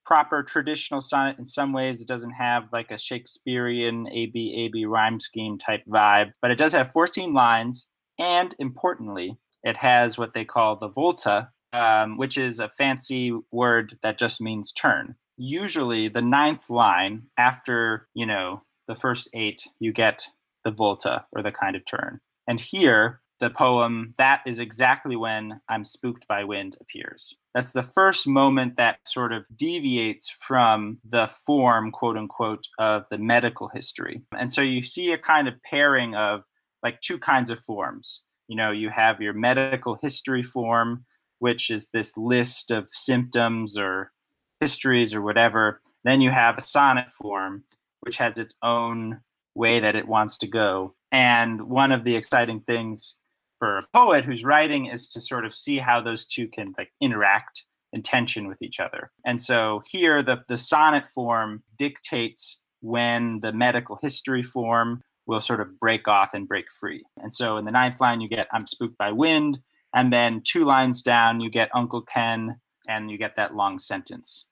proper 0.09 0.43
traditional 0.43 1.03
sonnet 1.03 1.37
in 1.38 1.45
some 1.45 1.75
ways. 1.75 2.00
It 2.00 2.09
doesn't 2.09 2.31
have 2.31 2.65
like 2.73 2.91
a 2.91 2.97
Shakespearean 2.97 4.09
AB 4.11 4.65
AB 4.65 4.87
rhyme 4.87 5.21
scheme 5.21 5.59
type 5.59 5.83
vibe, 5.87 6.33
but 6.41 6.50
it 6.50 6.57
does 6.57 6.73
have 6.73 6.91
14 6.91 7.35
lines. 7.35 7.91
And 8.19 8.55
importantly, 8.59 9.37
it 9.62 9.77
has 9.77 10.17
what 10.17 10.33
they 10.33 10.47
call 10.47 10.77
the 10.77 10.88
volta, 10.88 11.50
um, 11.75 12.17
which 12.17 12.38
is 12.38 12.59
a 12.59 12.71
fancy 12.71 13.38
word 13.53 13.99
that 14.03 14.19
just 14.19 14.41
means 14.41 14.73
turn. 14.73 15.15
Usually, 15.37 16.09
the 16.09 16.23
ninth 16.23 16.71
line 16.71 17.25
after, 17.37 18.09
you 18.15 18.25
know, 18.25 18.62
the 18.88 18.97
first 18.97 19.29
eight, 19.35 19.69
you 19.79 19.93
get 19.93 20.27
the 20.65 20.71
volta 20.71 21.27
or 21.33 21.43
the 21.43 21.53
kind 21.53 21.77
of 21.77 21.85
turn. 21.85 22.21
And 22.47 22.59
here, 22.59 23.21
the 23.40 23.50
poem, 23.50 24.14
that 24.18 24.40
is 24.47 24.59
exactly 24.59 25.16
when 25.16 25.61
I'm 25.68 25.85
spooked 25.85 26.26
by 26.26 26.45
wind 26.45 26.76
appears. 26.80 27.37
That's 27.54 27.73
the 27.73 27.83
first 27.83 28.26
moment 28.26 28.76
that 28.76 28.99
sort 29.07 29.33
of 29.33 29.47
deviates 29.57 30.30
from 30.30 30.99
the 31.04 31.28
form, 31.47 31.90
quote 31.90 32.16
unquote, 32.16 32.66
of 32.78 33.04
the 33.11 33.18
medical 33.18 33.68
history. 33.68 34.23
And 34.37 34.52
so 34.52 34.61
you 34.61 34.83
see 34.83 35.12
a 35.12 35.18
kind 35.18 35.49
of 35.49 35.62
pairing 35.62 36.14
of 36.14 36.42
like 36.83 37.00
two 37.00 37.18
kinds 37.18 37.50
of 37.50 37.61
forms. 37.61 38.23
You 38.49 38.57
know, 38.57 38.71
you 38.71 38.90
have 38.90 39.21
your 39.21 39.35
medical 39.35 39.99
history 40.00 40.42
form, 40.42 41.04
which 41.38 41.71
is 41.71 41.88
this 41.88 42.16
list 42.16 42.71
of 42.71 42.88
symptoms 42.90 43.78
or 43.78 44.12
histories 44.61 45.14
or 45.14 45.23
whatever. 45.23 45.80
Then 46.04 46.21
you 46.21 46.30
have 46.30 46.59
a 46.59 46.62
sonnet 46.62 47.11
form, 47.11 47.64
which 48.00 48.16
has 48.16 48.38
its 48.38 48.54
own 48.62 49.21
way 49.54 49.80
that 49.80 49.97
it 49.97 50.09
wants 50.09 50.38
to 50.38 50.47
go. 50.47 50.95
And 51.12 51.62
one 51.62 51.92
of 51.92 52.04
the 52.04 52.16
exciting 52.16 52.61
things 52.61 53.18
for 53.59 53.79
a 53.79 53.87
poet 53.95 54.25
who's 54.25 54.45
writing 54.45 54.87
is 54.87 55.09
to 55.11 55.21
sort 55.21 55.45
of 55.45 55.55
see 55.55 55.79
how 55.79 56.00
those 56.00 56.25
two 56.25 56.49
can 56.49 56.75
like 56.79 56.93
interact 57.00 57.65
in 57.93 58.03
tension 58.03 58.47
with 58.47 58.61
each 58.62 58.81
other. 58.81 59.11
And 59.25 59.41
so 59.41 59.83
here 59.88 60.23
the, 60.23 60.45
the 60.49 60.57
sonnet 60.57 61.09
form 61.09 61.62
dictates 61.79 62.61
when 62.81 63.41
the 63.41 63.53
medical 63.53 63.99
history 64.00 64.43
form 64.43 65.03
will 65.27 65.41
sort 65.41 65.61
of 65.61 65.79
break 65.81 66.07
off 66.09 66.35
and 66.35 66.49
break 66.49 66.71
free. 66.71 67.05
And 67.19 67.33
so 67.33 67.57
in 67.57 67.65
the 67.65 67.71
ninth 67.71 68.00
line 68.00 68.21
you 68.21 68.29
get 68.29 68.49
I'm 68.53 68.67
spooked 68.67 68.99
by 68.99 69.12
wind, 69.12 69.59
and 69.95 70.12
then 70.12 70.43
two 70.45 70.65
lines 70.65 71.03
down 71.03 71.41
you 71.41 71.50
get 71.50 71.75
Uncle 71.75 72.03
Ken 72.03 72.61
and 72.88 73.11
you 73.11 73.19
get 73.19 73.37
that 73.37 73.55
long 73.55 73.79
sentence. 73.79 74.47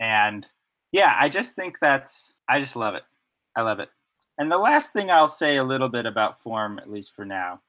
And 0.00 0.46
yeah, 0.92 1.16
I 1.18 1.28
just 1.28 1.54
think 1.54 1.78
that's 1.80 2.32
I 2.48 2.60
just 2.60 2.76
love 2.76 2.94
it. 2.94 3.02
I 3.56 3.62
love 3.62 3.80
it. 3.80 3.88
And 4.38 4.50
the 4.50 4.58
last 4.58 4.92
thing 4.92 5.10
I'll 5.10 5.28
say 5.28 5.56
a 5.56 5.64
little 5.64 5.88
bit 5.88 6.06
about 6.06 6.38
form, 6.38 6.78
at 6.78 6.90
least 6.90 7.14
for 7.14 7.24
now, 7.24 7.60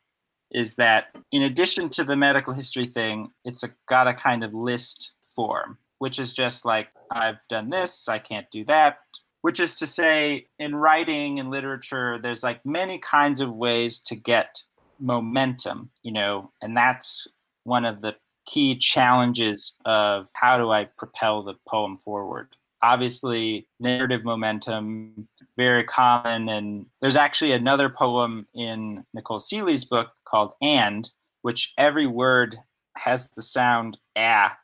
is 0.54 0.76
that 0.76 1.16
in 1.32 1.44
addition 1.44 1.90
to 1.90 2.04
the 2.04 2.16
medical 2.16 2.54
history 2.54 2.86
thing, 2.86 3.32
it's 3.44 3.64
a, 3.64 3.72
got 3.88 4.08
a 4.08 4.14
kind 4.14 4.44
of 4.44 4.54
list 4.54 5.12
form, 5.26 5.78
which 6.00 6.20
is 6.20 6.34
just 6.34 6.66
like, 6.66 6.90
I've 7.12 7.40
done 7.50 7.70
this, 7.70 8.08
I 8.08 8.20
can't 8.20 8.50
do 8.52 8.64
that. 8.66 9.00
Which 9.42 9.60
is 9.60 9.76
to 9.76 9.88
say, 9.88 10.48
in 10.58 10.74
writing 10.74 11.40
and 11.40 11.52
literature, 11.52 12.18
there's 12.22 12.44
like 12.44 12.66
many 12.66 12.98
kinds 12.98 13.42
of 13.42 13.54
ways 13.54 14.00
to 14.00 14.16
get 14.16 14.62
momentum, 15.00 15.90
you 16.02 16.14
know, 16.14 16.52
and 16.62 16.78
that's 16.78 17.28
one 17.66 17.84
of 17.84 18.00
the 18.00 18.16
key 18.46 18.78
challenges 18.78 19.74
of 19.86 20.30
how 20.34 20.58
do 20.58 20.72
I 20.72 20.86
propel 20.98 21.44
the 21.44 21.56
poem 21.68 21.98
forward 21.98 22.56
obviously 22.84 23.66
narrative 23.80 24.24
momentum 24.24 25.28
very 25.56 25.84
common 25.86 26.50
and 26.50 26.86
there's 27.02 27.16
actually 27.16 27.54
another 27.54 27.90
poem 27.90 28.46
in 28.54 29.04
nicole 29.14 29.40
sealey's 29.40 29.86
book 29.86 30.10
called 30.34 30.54
and 30.62 31.10
which 31.42 31.74
every 31.78 32.08
word 32.08 32.58
has 32.98 33.30
the 33.36 33.42
sound 33.42 33.98
ah 34.18 34.56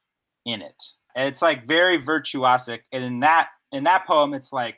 in 0.45 0.61
it 0.61 0.83
and 1.15 1.27
it's 1.27 1.41
like 1.41 1.67
very 1.67 2.01
virtuosic 2.01 2.79
and 2.91 3.03
in 3.03 3.19
that 3.19 3.47
in 3.71 3.83
that 3.83 4.05
poem 4.05 4.33
it's 4.33 4.53
like 4.53 4.77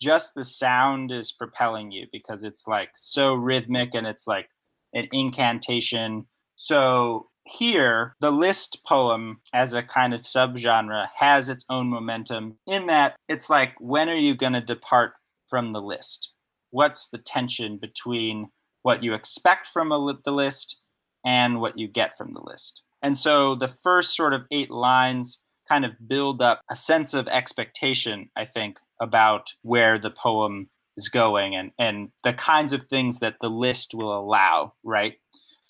just 0.00 0.32
the 0.34 0.44
sound 0.44 1.12
is 1.12 1.32
propelling 1.32 1.90
you 1.90 2.06
because 2.12 2.42
it's 2.42 2.66
like 2.66 2.90
so 2.96 3.34
rhythmic 3.34 3.90
and 3.94 4.06
it's 4.06 4.26
like 4.26 4.48
an 4.94 5.06
incantation 5.12 6.26
so 6.56 7.30
here, 7.46 8.14
the 8.20 8.30
list 8.30 8.80
poem 8.86 9.40
as 9.52 9.72
a 9.72 9.82
kind 9.82 10.14
of 10.14 10.22
subgenre 10.22 11.08
has 11.16 11.48
its 11.48 11.64
own 11.68 11.88
momentum 11.88 12.58
in 12.66 12.86
that 12.86 13.16
it's 13.28 13.50
like, 13.50 13.72
when 13.78 14.08
are 14.08 14.16
you 14.16 14.36
going 14.36 14.52
to 14.52 14.60
depart 14.60 15.12
from 15.48 15.72
the 15.72 15.80
list? 15.80 16.30
What's 16.70 17.08
the 17.08 17.18
tension 17.18 17.78
between 17.78 18.50
what 18.82 19.02
you 19.02 19.14
expect 19.14 19.68
from 19.68 19.92
a, 19.92 20.18
the 20.24 20.32
list 20.32 20.76
and 21.24 21.60
what 21.60 21.78
you 21.78 21.88
get 21.88 22.16
from 22.16 22.32
the 22.32 22.42
list? 22.42 22.82
And 23.02 23.16
so 23.16 23.54
the 23.54 23.68
first 23.68 24.14
sort 24.16 24.34
of 24.34 24.42
eight 24.50 24.70
lines 24.70 25.40
kind 25.68 25.84
of 25.84 26.08
build 26.08 26.42
up 26.42 26.60
a 26.70 26.76
sense 26.76 27.14
of 27.14 27.28
expectation, 27.28 28.30
I 28.36 28.44
think, 28.44 28.78
about 29.00 29.54
where 29.62 29.98
the 29.98 30.10
poem 30.10 30.68
is 30.96 31.08
going 31.08 31.54
and, 31.54 31.70
and 31.78 32.10
the 32.24 32.32
kinds 32.32 32.72
of 32.72 32.86
things 32.86 33.20
that 33.20 33.36
the 33.40 33.48
list 33.48 33.94
will 33.94 34.16
allow, 34.16 34.74
right? 34.82 35.14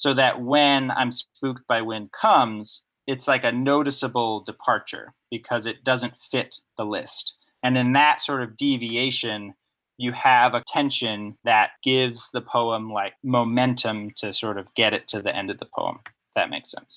so 0.00 0.14
that 0.14 0.40
when 0.40 0.90
I'm 0.90 1.12
spooked 1.12 1.67
by 1.67 1.83
wind 1.83 2.11
comes, 2.11 2.81
it's 3.07 3.29
like 3.29 3.45
a 3.45 3.52
noticeable 3.52 4.40
departure 4.40 5.12
because 5.31 5.67
it 5.67 5.85
doesn't 5.85 6.17
fit 6.17 6.57
the 6.79 6.87
list. 6.87 7.35
And 7.62 7.76
in 7.76 7.93
that 7.93 8.23
sort 8.23 8.43
of 8.43 8.57
deviation, 8.57 9.52
you 10.00 10.12
have 10.12 10.54
a 10.54 10.64
tension 10.66 11.37
that 11.45 11.73
gives 11.83 12.30
the 12.30 12.40
poem 12.40 12.90
like 12.90 13.12
momentum 13.23 14.11
to 14.16 14.33
sort 14.33 14.57
of 14.57 14.73
get 14.75 14.95
it 14.95 15.07
to 15.09 15.21
the 15.21 15.35
end 15.35 15.50
of 15.50 15.59
the 15.59 15.66
poem, 15.66 15.99
if 16.07 16.35
that 16.35 16.49
makes 16.49 16.71
sense. 16.71 16.97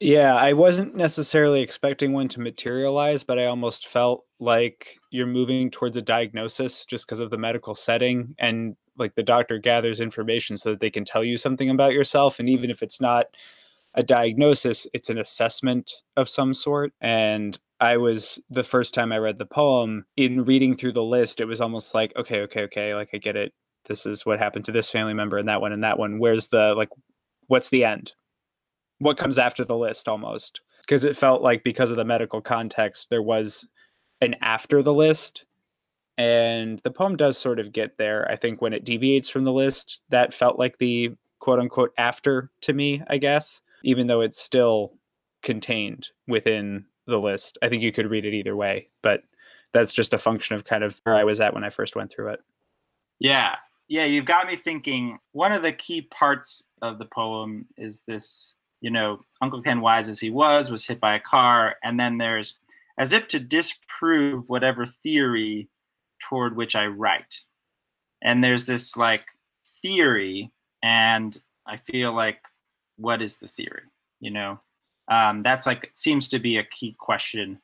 Yeah, 0.00 0.34
I 0.34 0.54
wasn't 0.54 0.94
necessarily 0.94 1.60
expecting 1.60 2.12
one 2.12 2.28
to 2.28 2.40
materialize, 2.40 3.24
but 3.24 3.38
I 3.38 3.46
almost 3.46 3.88
felt 3.88 4.24
like 4.40 4.98
you're 5.10 5.26
moving 5.26 5.70
towards 5.70 5.96
a 5.96 6.02
diagnosis 6.02 6.86
just 6.86 7.06
because 7.06 7.20
of 7.20 7.30
the 7.30 7.38
medical 7.38 7.74
setting. 7.74 8.34
And 8.38 8.76
like 8.96 9.14
the 9.14 9.22
doctor 9.22 9.58
gathers 9.58 10.00
information 10.00 10.56
so 10.56 10.70
that 10.70 10.80
they 10.80 10.90
can 10.90 11.04
tell 11.04 11.24
you 11.24 11.36
something 11.36 11.68
about 11.68 11.92
yourself 11.92 12.38
and 12.38 12.48
even 12.48 12.70
if 12.70 12.82
it's 12.82 13.00
not 13.00 13.26
a 13.94 14.02
diagnosis 14.02 14.86
it's 14.92 15.10
an 15.10 15.18
assessment 15.18 15.92
of 16.16 16.28
some 16.28 16.52
sort 16.52 16.92
and 17.00 17.58
i 17.80 17.96
was 17.96 18.40
the 18.50 18.64
first 18.64 18.94
time 18.94 19.12
i 19.12 19.18
read 19.18 19.38
the 19.38 19.46
poem 19.46 20.04
in 20.16 20.44
reading 20.44 20.76
through 20.76 20.92
the 20.92 21.02
list 21.02 21.40
it 21.40 21.44
was 21.46 21.60
almost 21.60 21.94
like 21.94 22.14
okay 22.16 22.42
okay 22.42 22.62
okay 22.62 22.94
like 22.94 23.10
i 23.12 23.18
get 23.18 23.36
it. 23.36 23.52
This 23.86 24.06
is 24.06 24.26
what 24.26 24.38
happened 24.38 24.64
to 24.66 24.72
this 24.72 24.90
family 24.90 25.14
member 25.14 25.38
and 25.38 25.48
that 25.48 25.60
one 25.60 25.72
and 25.72 25.84
that 25.84 25.98
one. 25.98 26.18
Where's 26.18 26.48
the 26.48 26.74
like 26.74 26.90
what's 27.46 27.70
the 27.70 27.84
end? 27.84 28.12
What 28.98 29.18
comes 29.18 29.38
after 29.38 29.64
the 29.64 29.76
list 29.76 30.08
almost. 30.08 30.60
Because 30.80 31.04
it 31.04 31.16
felt 31.16 31.42
like 31.42 31.64
because 31.64 31.90
of 31.90 31.96
the 31.96 32.04
medical 32.04 32.40
context 32.40 33.10
there 33.10 33.22
was 33.22 33.68
an 34.20 34.34
after 34.40 34.82
the 34.82 34.94
list 34.94 35.44
and 36.18 36.78
the 36.80 36.90
poem 36.90 37.16
does 37.16 37.36
sort 37.36 37.60
of 37.60 37.72
get 37.72 37.98
there. 37.98 38.30
I 38.30 38.36
think 38.36 38.62
when 38.62 38.72
it 38.72 38.84
deviates 38.84 39.28
from 39.28 39.44
the 39.44 39.52
list, 39.52 40.02
that 40.08 40.32
felt 40.32 40.58
like 40.58 40.78
the 40.78 41.14
quote 41.40 41.58
unquote 41.58 41.92
after 41.98 42.50
to 42.62 42.72
me, 42.72 43.02
I 43.08 43.18
guess, 43.18 43.60
even 43.84 44.06
though 44.06 44.22
it's 44.22 44.40
still 44.40 44.94
contained 45.42 46.08
within 46.26 46.86
the 47.06 47.18
list. 47.18 47.58
I 47.62 47.68
think 47.68 47.82
you 47.82 47.92
could 47.92 48.10
read 48.10 48.24
it 48.24 48.34
either 48.34 48.56
way, 48.56 48.88
but 49.02 49.22
that's 49.72 49.92
just 49.92 50.14
a 50.14 50.18
function 50.18 50.56
of 50.56 50.64
kind 50.64 50.84
of 50.84 51.00
where 51.04 51.14
I 51.14 51.24
was 51.24 51.40
at 51.40 51.54
when 51.54 51.64
I 51.64 51.70
first 51.70 51.96
went 51.96 52.12
through 52.12 52.28
it. 52.28 52.40
Yeah. 53.18 53.56
Yeah, 53.88 54.04
you've 54.04 54.24
got 54.24 54.48
me 54.48 54.56
thinking. 54.56 55.18
One 55.32 55.52
of 55.52 55.62
the 55.62 55.72
key 55.72 56.02
parts 56.02 56.64
of 56.82 56.98
the 56.98 57.04
poem 57.04 57.66
is 57.76 58.02
this, 58.06 58.54
you 58.80 58.90
know, 58.90 59.20
Uncle 59.40 59.62
Ken, 59.62 59.80
wise 59.80 60.08
as 60.08 60.18
he 60.18 60.30
was, 60.30 60.70
was 60.70 60.86
hit 60.86 61.00
by 61.00 61.14
a 61.14 61.20
car. 61.20 61.76
And 61.84 61.98
then 61.98 62.18
there's, 62.18 62.54
as 62.98 63.12
if 63.12 63.28
to 63.28 63.38
disprove 63.38 64.48
whatever 64.48 64.86
theory 64.86 65.68
toward 66.18 66.56
which 66.56 66.74
I 66.74 66.86
write. 66.86 67.42
And 68.22 68.42
there's 68.42 68.66
this 68.66 68.96
like 68.96 69.26
theory, 69.82 70.50
and 70.82 71.36
I 71.66 71.76
feel 71.76 72.12
like, 72.12 72.38
what 72.96 73.20
is 73.20 73.36
the 73.36 73.48
theory? 73.48 73.82
You 74.20 74.30
know, 74.30 74.60
um, 75.08 75.42
that's 75.42 75.66
like 75.66 75.88
seems 75.92 76.28
to 76.28 76.38
be 76.38 76.58
a 76.58 76.64
key 76.64 76.96
question. 76.98 77.60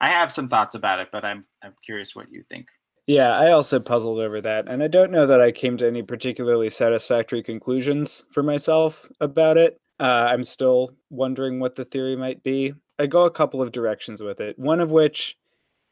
I 0.00 0.08
have 0.08 0.32
some 0.32 0.48
thoughts 0.48 0.74
about 0.74 1.00
it, 1.00 1.08
but 1.12 1.24
I'm 1.24 1.44
I'm 1.62 1.74
curious 1.84 2.14
what 2.14 2.30
you 2.30 2.42
think. 2.42 2.68
Yeah, 3.06 3.36
I 3.36 3.50
also 3.50 3.80
puzzled 3.80 4.18
over 4.18 4.40
that, 4.40 4.66
and 4.66 4.82
I 4.82 4.88
don't 4.88 5.12
know 5.12 5.26
that 5.26 5.42
I 5.42 5.52
came 5.52 5.76
to 5.76 5.86
any 5.86 6.02
particularly 6.02 6.70
satisfactory 6.70 7.42
conclusions 7.42 8.24
for 8.30 8.42
myself 8.42 9.10
about 9.20 9.58
it. 9.58 9.78
Uh, 10.00 10.26
I'm 10.28 10.44
still 10.44 10.90
wondering 11.10 11.60
what 11.60 11.74
the 11.74 11.84
theory 11.84 12.16
might 12.16 12.42
be. 12.42 12.72
I 12.98 13.06
go 13.06 13.24
a 13.24 13.30
couple 13.30 13.60
of 13.60 13.72
directions 13.72 14.22
with 14.22 14.40
it. 14.40 14.58
One 14.58 14.80
of 14.80 14.90
which 14.90 15.36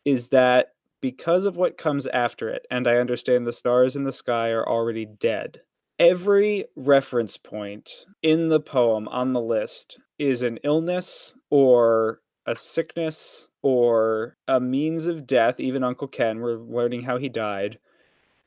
is 0.05 0.29
that 0.29 0.73
because 1.01 1.45
of 1.45 1.57
what 1.57 1.77
comes 1.77 2.07
after 2.07 2.49
it, 2.49 2.67
and 2.71 2.89
I 2.89 2.97
understand 2.97 3.47
the 3.47 3.53
stars 3.53 3.95
in 3.95 4.05
the 4.05 4.13
sky 4.13 4.51
are 4.51 4.67
already 4.67 5.05
dead. 5.05 5.61
Every 6.03 6.65
reference 6.75 7.37
point 7.37 8.07
in 8.25 8.49
the 8.49 8.59
poem 8.59 9.07
on 9.07 9.33
the 9.33 9.41
list 9.41 10.01
is 10.19 10.43
an 10.43 10.59
illness 10.65 11.33
or 11.49 12.23
a 12.45 12.57
sickness 12.57 13.47
or 13.63 14.37
a 14.49 14.59
means 14.59 15.07
of 15.07 15.29
death. 15.29 15.61
Even 15.61 15.85
Uncle 15.85 16.09
Ken, 16.09 16.41
we're 16.41 16.59
learning 16.59 17.03
how 17.03 17.19
he 17.19 17.29
died. 17.29 17.79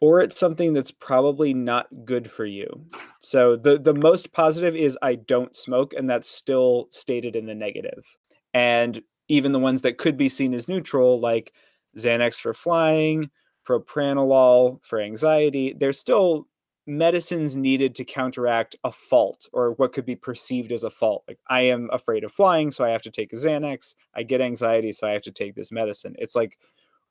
Or 0.01 0.19
it's 0.19 0.37
something 0.37 0.73
that's 0.73 0.91
probably 0.91 1.53
not 1.53 1.87
good 2.03 2.29
for 2.29 2.43
you. 2.43 2.87
So 3.21 3.55
the 3.55 3.79
the 3.79 3.93
most 3.93 4.33
positive 4.33 4.75
is 4.75 4.97
I 5.01 5.15
don't 5.15 5.55
smoke, 5.55 5.93
and 5.93 6.09
that's 6.09 6.29
still 6.29 6.89
stated 6.91 7.37
in 7.37 7.45
the 7.45 7.55
negative. 7.55 8.17
And 8.53 9.01
even 9.29 9.53
the 9.53 9.59
ones 9.59 9.81
that 9.83 9.97
could 9.97 10.17
be 10.17 10.27
seen 10.27 10.53
as 10.53 10.67
neutral, 10.67 11.21
like 11.21 11.53
Xanax 11.97 12.37
for 12.37 12.53
flying, 12.53 13.29
propranolol 13.65 14.83
for 14.83 14.99
anxiety, 14.99 15.73
they're 15.79 15.93
still 15.93 16.49
medicines 16.87 17.55
needed 17.55 17.95
to 17.95 18.05
counteract 18.05 18.75
a 18.83 18.91
fault 18.91 19.47
or 19.53 19.71
what 19.73 19.93
could 19.93 20.05
be 20.05 20.15
perceived 20.15 20.71
as 20.71 20.83
a 20.83 20.89
fault. 20.89 21.23
Like 21.27 21.39
I 21.49 21.61
am 21.61 21.89
afraid 21.91 22.23
of 22.23 22.31
flying, 22.31 22.71
so 22.71 22.85
I 22.85 22.89
have 22.89 23.01
to 23.03 23.11
take 23.11 23.33
a 23.33 23.35
Xanax. 23.35 23.95
I 24.15 24.23
get 24.23 24.41
anxiety, 24.41 24.91
so 24.91 25.07
I 25.07 25.11
have 25.11 25.23
to 25.23 25.31
take 25.31 25.55
this 25.55 25.71
medicine. 25.71 26.15
It's 26.17 26.35
like 26.35 26.57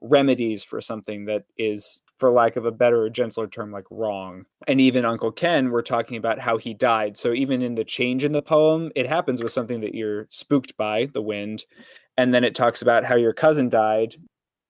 remedies 0.00 0.62
for 0.62 0.80
something 0.80 1.24
that 1.24 1.44
is, 1.56 2.02
for 2.18 2.30
lack 2.30 2.56
of 2.56 2.66
a 2.66 2.72
better 2.72 3.02
or 3.02 3.10
gentler 3.10 3.48
term, 3.48 3.72
like 3.72 3.86
wrong. 3.90 4.44
And 4.68 4.80
even 4.80 5.04
Uncle 5.04 5.32
Ken, 5.32 5.70
we're 5.70 5.82
talking 5.82 6.16
about 6.16 6.38
how 6.38 6.58
he 6.58 6.74
died. 6.74 7.16
So 7.16 7.32
even 7.32 7.62
in 7.62 7.74
the 7.74 7.84
change 7.84 8.22
in 8.22 8.32
the 8.32 8.42
poem, 8.42 8.92
it 8.94 9.08
happens 9.08 9.42
with 9.42 9.52
something 9.52 9.80
that 9.80 9.94
you're 9.94 10.26
spooked 10.30 10.76
by, 10.76 11.06
the 11.06 11.22
wind. 11.22 11.64
And 12.16 12.32
then 12.32 12.44
it 12.44 12.54
talks 12.54 12.82
about 12.82 13.04
how 13.04 13.16
your 13.16 13.32
cousin 13.32 13.68
died, 13.68 14.14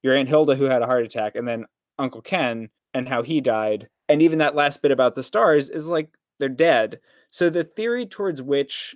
your 0.01 0.15
Aunt 0.15 0.29
Hilda, 0.29 0.55
who 0.55 0.65
had 0.65 0.81
a 0.81 0.87
heart 0.87 1.05
attack, 1.05 1.35
and 1.35 1.47
then 1.47 1.65
Uncle 1.99 2.21
Ken 2.21 2.69
and 2.93 3.07
how 3.07 3.21
he 3.21 3.41
died 3.41 3.89
and 4.09 4.21
even 4.21 4.39
that 4.39 4.55
last 4.55 4.81
bit 4.81 4.91
about 4.91 5.15
the 5.15 5.23
stars 5.23 5.69
is 5.69 5.87
like 5.87 6.09
they're 6.39 6.49
dead. 6.49 6.99
So 7.31 7.49
the 7.49 7.63
theory 7.63 8.05
towards 8.05 8.41
which 8.41 8.95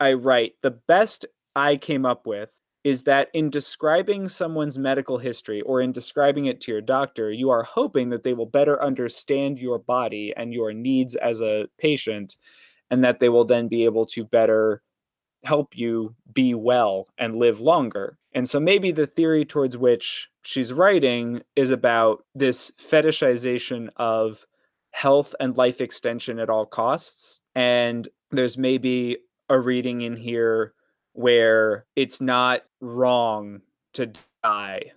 I 0.00 0.14
write, 0.14 0.54
the 0.62 0.70
best 0.70 1.24
I 1.54 1.76
came 1.76 2.04
up 2.04 2.26
with 2.26 2.60
is 2.84 3.04
that 3.04 3.28
in 3.32 3.48
describing 3.48 4.28
someone's 4.28 4.76
medical 4.76 5.16
history 5.16 5.60
or 5.62 5.80
in 5.80 5.92
describing 5.92 6.46
it 6.46 6.60
to 6.62 6.72
your 6.72 6.80
doctor, 6.80 7.30
you 7.30 7.50
are 7.50 7.62
hoping 7.62 8.10
that 8.10 8.24
they 8.24 8.34
will 8.34 8.46
better 8.46 8.82
understand 8.82 9.58
your 9.58 9.78
body 9.78 10.34
and 10.36 10.52
your 10.52 10.72
needs 10.72 11.14
as 11.14 11.40
a 11.40 11.68
patient, 11.78 12.36
and 12.90 13.04
that 13.04 13.20
they 13.20 13.28
will 13.28 13.44
then 13.44 13.68
be 13.68 13.84
able 13.84 14.04
to 14.06 14.24
better 14.24 14.82
help 15.44 15.76
you 15.76 16.14
be 16.32 16.54
well 16.54 17.08
and 17.18 17.36
live 17.36 17.60
longer. 17.60 18.16
And 18.32 18.48
so 18.48 18.60
maybe 18.60 18.92
the 18.92 19.06
theory 19.06 19.44
towards 19.44 19.76
which 19.76 20.28
she's 20.44 20.72
writing 20.72 21.42
is 21.56 21.70
about 21.70 22.24
this 22.34 22.70
fetishization 22.78 23.88
of 23.96 24.46
health 24.92 25.34
and 25.40 25.56
life 25.56 25.80
extension 25.80 26.38
at 26.38 26.50
all 26.50 26.66
costs. 26.66 27.40
And 27.54 28.08
there's 28.30 28.56
maybe 28.56 29.18
a 29.48 29.58
reading 29.58 30.02
in 30.02 30.16
here 30.16 30.74
where 31.12 31.84
it's 31.96 32.20
not 32.20 32.62
wrong 32.80 33.60
to 33.94 34.12
die. 34.42 34.92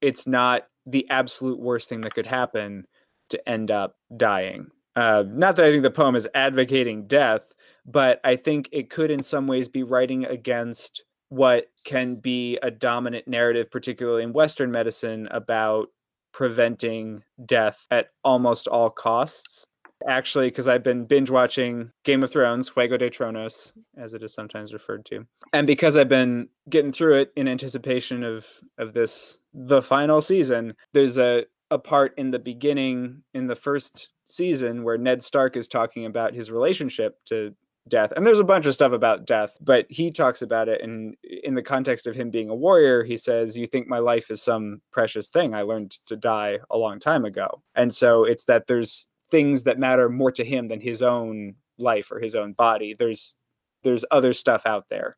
It's 0.00 0.26
not 0.26 0.66
the 0.86 1.08
absolute 1.10 1.60
worst 1.60 1.88
thing 1.88 2.00
that 2.02 2.14
could 2.14 2.26
happen 2.26 2.86
to 3.30 3.48
end 3.48 3.70
up 3.70 3.96
dying. 4.16 4.70
Uh, 4.96 5.24
not 5.26 5.56
that 5.56 5.64
I 5.64 5.70
think 5.70 5.82
the 5.82 5.90
poem 5.90 6.14
is 6.14 6.28
advocating 6.34 7.06
death, 7.06 7.52
but 7.86 8.20
I 8.24 8.36
think 8.36 8.68
it 8.72 8.90
could, 8.90 9.10
in 9.10 9.22
some 9.22 9.46
ways, 9.46 9.68
be 9.68 9.82
writing 9.82 10.24
against 10.24 11.04
what 11.28 11.66
can 11.84 12.16
be 12.16 12.58
a 12.62 12.70
dominant 12.70 13.26
narrative, 13.26 13.70
particularly 13.70 14.22
in 14.22 14.32
Western 14.32 14.70
medicine, 14.70 15.28
about 15.30 15.88
preventing 16.32 17.22
death 17.44 17.86
at 17.90 18.08
almost 18.24 18.68
all 18.68 18.90
costs. 18.90 19.64
Actually, 20.06 20.48
because 20.48 20.68
I've 20.68 20.82
been 20.82 21.06
binge 21.06 21.30
watching 21.30 21.90
Game 22.04 22.22
of 22.22 22.30
Thrones, 22.30 22.68
Juego 22.68 22.98
de 22.98 23.08
Tronos, 23.08 23.72
as 23.96 24.12
it 24.12 24.22
is 24.22 24.34
sometimes 24.34 24.74
referred 24.74 25.06
to, 25.06 25.24
and 25.54 25.66
because 25.66 25.96
I've 25.96 26.10
been 26.10 26.48
getting 26.68 26.92
through 26.92 27.20
it 27.20 27.32
in 27.36 27.48
anticipation 27.48 28.22
of 28.22 28.46
of 28.76 28.92
this 28.92 29.38
the 29.54 29.80
final 29.80 30.20
season, 30.20 30.74
there's 30.92 31.16
a 31.16 31.46
a 31.70 31.78
part 31.78 32.12
in 32.18 32.32
the 32.32 32.38
beginning 32.38 33.22
in 33.32 33.46
the 33.46 33.54
first 33.54 34.10
season 34.26 34.84
where 34.84 34.98
Ned 34.98 35.22
Stark 35.22 35.56
is 35.56 35.68
talking 35.68 36.04
about 36.04 36.34
his 36.34 36.50
relationship 36.50 37.24
to 37.26 37.54
death 37.88 38.12
and 38.16 38.26
there's 38.26 38.40
a 38.40 38.44
bunch 38.44 38.64
of 38.64 38.74
stuff 38.74 38.92
about 38.92 39.26
death 39.26 39.56
but 39.60 39.84
he 39.90 40.10
talks 40.10 40.40
about 40.40 40.68
it 40.68 40.80
and 40.80 41.14
in 41.42 41.54
the 41.54 41.62
context 41.62 42.06
of 42.06 42.14
him 42.14 42.30
being 42.30 42.48
a 42.48 42.54
warrior 42.54 43.04
he 43.04 43.16
says 43.16 43.56
you 43.56 43.66
think 43.66 43.86
my 43.86 43.98
life 43.98 44.30
is 44.30 44.42
some 44.42 44.80
precious 44.92 45.28
thing. 45.28 45.54
I 45.54 45.62
learned 45.62 45.92
to 46.06 46.16
die 46.16 46.58
a 46.70 46.78
long 46.78 46.98
time 46.98 47.24
ago. 47.24 47.62
And 47.74 47.94
so 47.94 48.24
it's 48.24 48.44
that 48.46 48.66
there's 48.66 49.10
things 49.28 49.64
that 49.64 49.78
matter 49.78 50.08
more 50.08 50.30
to 50.32 50.44
him 50.44 50.68
than 50.68 50.80
his 50.80 51.02
own 51.02 51.54
life 51.78 52.12
or 52.12 52.20
his 52.20 52.34
own 52.34 52.52
body. 52.52 52.94
There's 52.96 53.34
there's 53.82 54.04
other 54.10 54.32
stuff 54.32 54.64
out 54.66 54.86
there. 54.88 55.16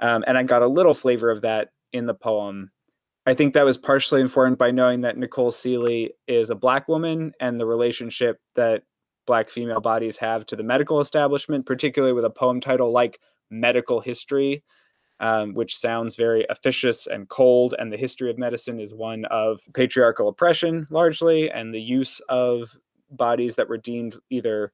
Um, 0.00 0.24
and 0.26 0.38
i 0.38 0.44
got 0.44 0.62
a 0.62 0.68
little 0.68 0.94
flavor 0.94 1.30
of 1.30 1.42
that 1.42 1.70
in 1.92 2.06
the 2.06 2.14
poem. 2.14 2.70
I 3.26 3.34
think 3.34 3.52
that 3.54 3.64
was 3.64 3.76
partially 3.76 4.20
informed 4.20 4.56
by 4.56 4.70
knowing 4.70 5.02
that 5.02 5.18
nicole 5.18 5.50
sealey 5.50 6.10
is 6.26 6.48
a 6.48 6.54
black 6.54 6.88
woman 6.88 7.32
and 7.40 7.58
the 7.58 7.66
relationship 7.66 8.38
that 8.54 8.84
black 9.28 9.50
female 9.50 9.80
bodies 9.80 10.16
have 10.16 10.44
to 10.46 10.56
the 10.56 10.64
medical 10.64 11.00
establishment, 11.00 11.66
particularly 11.66 12.14
with 12.14 12.24
a 12.24 12.30
poem 12.30 12.60
title 12.60 12.90
like 12.90 13.20
Medical 13.50 14.00
History, 14.00 14.64
um, 15.20 15.54
which 15.54 15.76
sounds 15.76 16.16
very 16.16 16.46
officious 16.50 17.06
and 17.06 17.28
cold. 17.28 17.74
And 17.78 17.92
the 17.92 17.96
history 17.96 18.30
of 18.30 18.38
medicine 18.38 18.80
is 18.80 18.94
one 18.94 19.26
of 19.26 19.60
patriarchal 19.74 20.28
oppression 20.28 20.86
largely, 20.90 21.50
and 21.50 21.72
the 21.72 21.80
use 21.80 22.20
of 22.28 22.76
bodies 23.10 23.54
that 23.56 23.68
were 23.68 23.78
deemed 23.78 24.16
either 24.30 24.72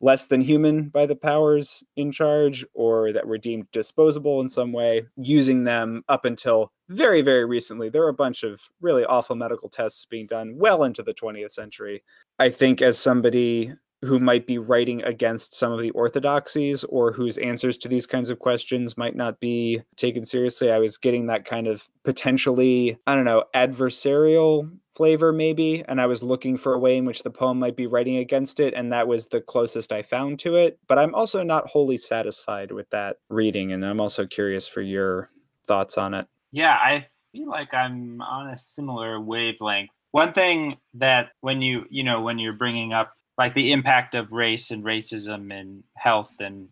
less 0.00 0.26
than 0.26 0.42
human 0.42 0.90
by 0.90 1.06
the 1.06 1.16
powers 1.16 1.82
in 1.96 2.12
charge 2.12 2.64
or 2.74 3.10
that 3.12 3.26
were 3.26 3.38
deemed 3.38 3.70
disposable 3.72 4.40
in 4.42 4.48
some 4.48 4.70
way, 4.70 5.06
using 5.16 5.64
them 5.64 6.02
up 6.10 6.26
until 6.26 6.70
very, 6.90 7.22
very 7.22 7.46
recently. 7.46 7.88
There 7.88 8.02
were 8.02 8.08
a 8.08 8.14
bunch 8.14 8.42
of 8.42 8.60
really 8.82 9.04
awful 9.06 9.34
medical 9.34 9.70
tests 9.70 10.04
being 10.04 10.26
done 10.26 10.56
well 10.58 10.84
into 10.84 11.02
the 11.02 11.14
20th 11.14 11.52
century. 11.52 12.04
I 12.38 12.50
think, 12.50 12.82
as 12.82 12.98
somebody 12.98 13.72
who 14.04 14.18
might 14.18 14.46
be 14.46 14.58
writing 14.58 15.02
against 15.02 15.54
some 15.54 15.72
of 15.72 15.80
the 15.80 15.90
orthodoxies 15.90 16.84
or 16.84 17.12
whose 17.12 17.38
answers 17.38 17.78
to 17.78 17.88
these 17.88 18.06
kinds 18.06 18.30
of 18.30 18.38
questions 18.38 18.96
might 18.96 19.16
not 19.16 19.40
be 19.40 19.80
taken 19.96 20.24
seriously. 20.24 20.70
I 20.70 20.78
was 20.78 20.98
getting 20.98 21.26
that 21.26 21.44
kind 21.44 21.66
of 21.66 21.88
potentially, 22.04 22.98
I 23.06 23.14
don't 23.14 23.24
know, 23.24 23.44
adversarial 23.54 24.70
flavor 24.94 25.32
maybe 25.32 25.84
and 25.88 26.00
i 26.00 26.06
was 26.06 26.22
looking 26.22 26.56
for 26.56 26.72
a 26.72 26.78
way 26.78 26.96
in 26.96 27.04
which 27.04 27.24
the 27.24 27.30
poem 27.30 27.58
might 27.58 27.74
be 27.74 27.88
writing 27.88 28.18
against 28.18 28.60
it 28.60 28.72
and 28.74 28.92
that 28.92 29.08
was 29.08 29.26
the 29.26 29.40
closest 29.40 29.92
i 29.92 30.00
found 30.00 30.38
to 30.38 30.54
it. 30.54 30.78
But 30.86 31.00
i'm 31.00 31.16
also 31.16 31.42
not 31.42 31.66
wholly 31.66 31.98
satisfied 31.98 32.70
with 32.70 32.88
that 32.90 33.16
reading 33.28 33.72
and 33.72 33.84
i'm 33.84 34.00
also 34.00 34.24
curious 34.24 34.68
for 34.68 34.82
your 34.82 35.30
thoughts 35.66 35.98
on 35.98 36.14
it. 36.14 36.26
Yeah 36.52 36.78
i 36.80 37.04
feel 37.32 37.48
like 37.48 37.74
i'm 37.74 38.22
on 38.22 38.50
a 38.50 38.56
similar 38.56 39.20
wavelength. 39.20 39.90
One 40.12 40.32
thing 40.32 40.76
that 40.94 41.30
when 41.40 41.60
you 41.60 41.86
you 41.90 42.04
know 42.04 42.20
when 42.22 42.38
you're 42.38 42.52
bringing 42.52 42.92
up 42.92 43.12
like 43.38 43.54
the 43.54 43.72
impact 43.72 44.14
of 44.14 44.32
race 44.32 44.70
and 44.70 44.84
racism 44.84 45.52
and 45.52 45.82
health 45.96 46.36
and 46.40 46.68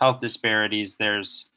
health 0.00 0.20
disparities 0.20 0.96
there's 0.96 1.50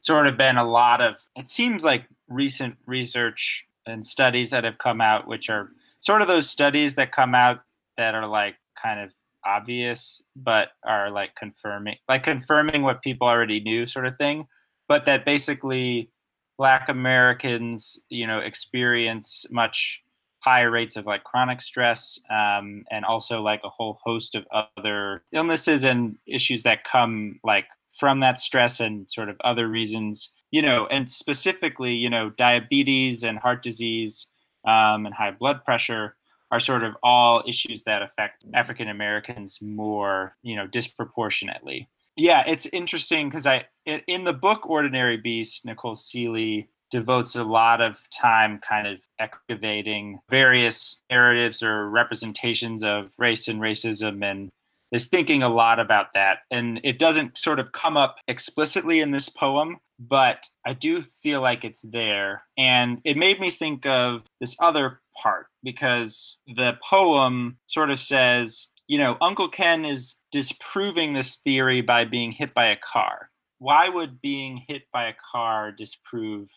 sort 0.00 0.26
of 0.26 0.36
been 0.36 0.56
a 0.56 0.68
lot 0.68 1.00
of 1.00 1.16
it 1.36 1.48
seems 1.48 1.84
like 1.84 2.04
recent 2.28 2.76
research 2.86 3.66
and 3.86 4.04
studies 4.04 4.50
that 4.50 4.64
have 4.64 4.78
come 4.78 5.00
out 5.00 5.26
which 5.26 5.48
are 5.48 5.70
sort 6.00 6.22
of 6.22 6.28
those 6.28 6.48
studies 6.48 6.94
that 6.94 7.12
come 7.12 7.34
out 7.34 7.60
that 7.96 8.14
are 8.14 8.26
like 8.26 8.56
kind 8.80 9.00
of 9.00 9.10
obvious 9.44 10.22
but 10.36 10.68
are 10.84 11.10
like 11.10 11.34
confirming 11.36 11.96
like 12.08 12.22
confirming 12.22 12.82
what 12.82 13.02
people 13.02 13.26
already 13.26 13.60
knew 13.60 13.86
sort 13.86 14.06
of 14.06 14.16
thing 14.16 14.46
but 14.88 15.04
that 15.04 15.24
basically 15.24 16.10
black 16.56 16.88
americans 16.88 17.98
you 18.08 18.26
know 18.26 18.38
experience 18.40 19.46
much 19.50 20.02
higher 20.48 20.70
rates 20.70 20.96
of 20.96 21.04
like 21.04 21.24
chronic 21.24 21.60
stress 21.60 22.18
um, 22.30 22.82
and 22.90 23.04
also 23.04 23.42
like 23.42 23.60
a 23.64 23.68
whole 23.68 23.98
host 24.02 24.34
of 24.34 24.46
other 24.78 25.22
illnesses 25.30 25.84
and 25.84 26.16
issues 26.26 26.62
that 26.62 26.84
come 26.84 27.38
like 27.44 27.66
from 28.00 28.20
that 28.20 28.38
stress 28.38 28.80
and 28.80 29.10
sort 29.10 29.28
of 29.28 29.36
other 29.44 29.68
reasons 29.68 30.30
you 30.50 30.62
know 30.62 30.86
and 30.86 31.10
specifically 31.10 31.92
you 31.92 32.08
know 32.08 32.30
diabetes 32.30 33.24
and 33.24 33.38
heart 33.38 33.62
disease 33.62 34.28
um, 34.66 35.04
and 35.04 35.14
high 35.14 35.30
blood 35.30 35.62
pressure 35.66 36.16
are 36.50 36.60
sort 36.60 36.82
of 36.82 36.94
all 37.02 37.42
issues 37.46 37.84
that 37.84 38.00
affect 38.00 38.46
african 38.54 38.88
americans 38.88 39.58
more 39.60 40.34
you 40.42 40.56
know 40.56 40.66
disproportionately. 40.66 41.86
Yeah 42.16 42.42
it's 42.46 42.66
interesting 42.72 43.28
because 43.28 43.46
i 43.46 43.66
in 43.84 44.24
the 44.24 44.32
book 44.32 44.60
ordinary 44.64 45.18
beast 45.18 45.66
nicole 45.66 45.94
sealey 45.94 46.68
devotes 46.90 47.34
a 47.34 47.44
lot 47.44 47.80
of 47.80 47.98
time 48.10 48.58
kind 48.66 48.86
of 48.86 48.98
excavating 49.18 50.18
various 50.30 50.98
narratives 51.10 51.62
or 51.62 51.88
representations 51.88 52.82
of 52.82 53.12
race 53.18 53.48
and 53.48 53.60
racism 53.60 54.24
and 54.24 54.50
is 54.92 55.06
thinking 55.06 55.42
a 55.42 55.48
lot 55.48 55.78
about 55.78 56.12
that. 56.14 56.38
And 56.50 56.80
it 56.82 56.98
doesn't 56.98 57.36
sort 57.36 57.58
of 57.58 57.72
come 57.72 57.96
up 57.96 58.16
explicitly 58.26 59.00
in 59.00 59.10
this 59.10 59.28
poem, 59.28 59.78
but 59.98 60.48
I 60.64 60.72
do 60.72 61.02
feel 61.22 61.40
like 61.40 61.64
it's 61.64 61.82
there. 61.82 62.42
And 62.56 63.00
it 63.04 63.16
made 63.16 63.40
me 63.40 63.50
think 63.50 63.84
of 63.86 64.22
this 64.40 64.56
other 64.60 65.00
part 65.14 65.46
because 65.62 66.36
the 66.46 66.78
poem 66.82 67.58
sort 67.66 67.90
of 67.90 68.00
says, 68.00 68.68
you 68.86 68.98
know, 68.98 69.16
Uncle 69.20 69.48
Ken 69.48 69.84
is 69.84 70.16
disproving 70.32 71.12
this 71.12 71.36
theory 71.36 71.82
by 71.82 72.04
being 72.04 72.32
hit 72.32 72.54
by 72.54 72.68
a 72.68 72.76
car. 72.76 73.30
Why 73.58 73.88
would 73.88 74.20
being 74.20 74.62
hit 74.68 74.84
by 74.92 75.08
a 75.08 75.14
car 75.32 75.72
disprove 75.72 76.48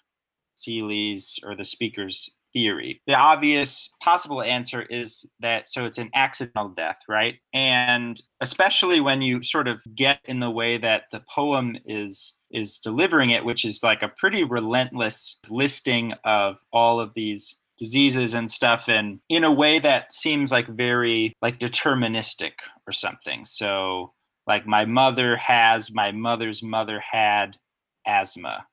Sealey's 0.62 1.40
or 1.44 1.56
the 1.56 1.64
speaker's 1.64 2.30
theory. 2.54 3.02
The 3.08 3.16
obvious 3.16 3.90
possible 4.02 4.42
answer 4.42 4.84
is 4.84 5.26
that 5.40 5.70
so 5.70 5.86
it's 5.86 5.98
an 5.98 6.10
accidental 6.14 6.70
death, 6.70 7.00
right? 7.08 7.36
And 7.54 8.22
especially 8.42 9.00
when 9.00 9.22
you 9.22 9.42
sort 9.44 9.68
of 9.68 9.82
get 9.96 10.20
in 10.26 10.40
the 10.40 10.52
way 10.52 10.78
that 10.78 11.04
the 11.12 11.22
poem 11.30 11.78
is 11.86 12.34
is 12.52 12.80
delivering 12.80 13.30
it, 13.30 13.46
which 13.46 13.64
is 13.64 13.82
like 13.84 14.04
a 14.04 14.12
pretty 14.18 14.44
relentless 14.44 15.38
listing 15.50 16.14
of 16.26 16.58
all 16.74 17.00
of 17.00 17.14
these 17.14 17.56
diseases 17.82 18.36
and 18.36 18.52
stuff 18.52 18.88
and 18.88 19.20
in 19.28 19.44
a 19.44 19.52
way 19.52 19.80
that 19.80 20.14
seems 20.14 20.52
like 20.52 20.68
very 20.68 21.34
like 21.42 21.60
deterministic 21.60 22.52
or 22.86 22.94
something 22.94 23.44
so 23.44 24.14
like 24.46 24.68
my 24.68 24.86
mother 24.86 25.36
has 25.36 25.92
my 25.92 26.12
mother's 26.12 26.62
mother 26.62 27.00
had 27.00 27.58
asthma 28.06 28.64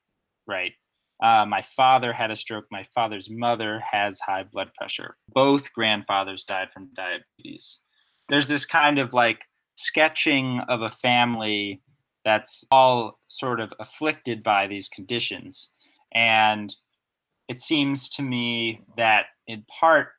right 0.45 0.73
uh, 1.21 1.45
my 1.45 1.61
father 1.61 2.13
had 2.13 2.31
a 2.31 2.35
stroke. 2.35 2.65
My 2.71 2.83
father's 2.95 3.29
mother 3.29 3.81
has 3.91 4.19
high 4.19 4.43
blood 4.43 4.73
pressure. 4.73 5.17
Both 5.27 5.73
grandfathers 5.73 6.43
died 6.43 6.69
from 6.73 6.89
diabetes. 6.95 7.79
There's 8.29 8.47
this 8.47 8.65
kind 8.65 8.99
of 8.99 9.13
like 9.13 9.41
sketching 9.75 10.61
of 10.69 10.81
a 10.81 10.89
family 10.89 11.81
that's 12.23 12.63
all 12.71 13.19
sort 13.27 13.59
of 13.59 13.73
afflicted 13.79 14.43
by 14.43 14.67
these 14.67 14.87
conditions. 14.87 15.69
And 16.13 16.73
it 17.47 17.59
seems 17.59 18.09
to 18.09 18.21
me 18.21 18.81
that 18.97 19.25
in 19.47 19.65
part 19.79 20.09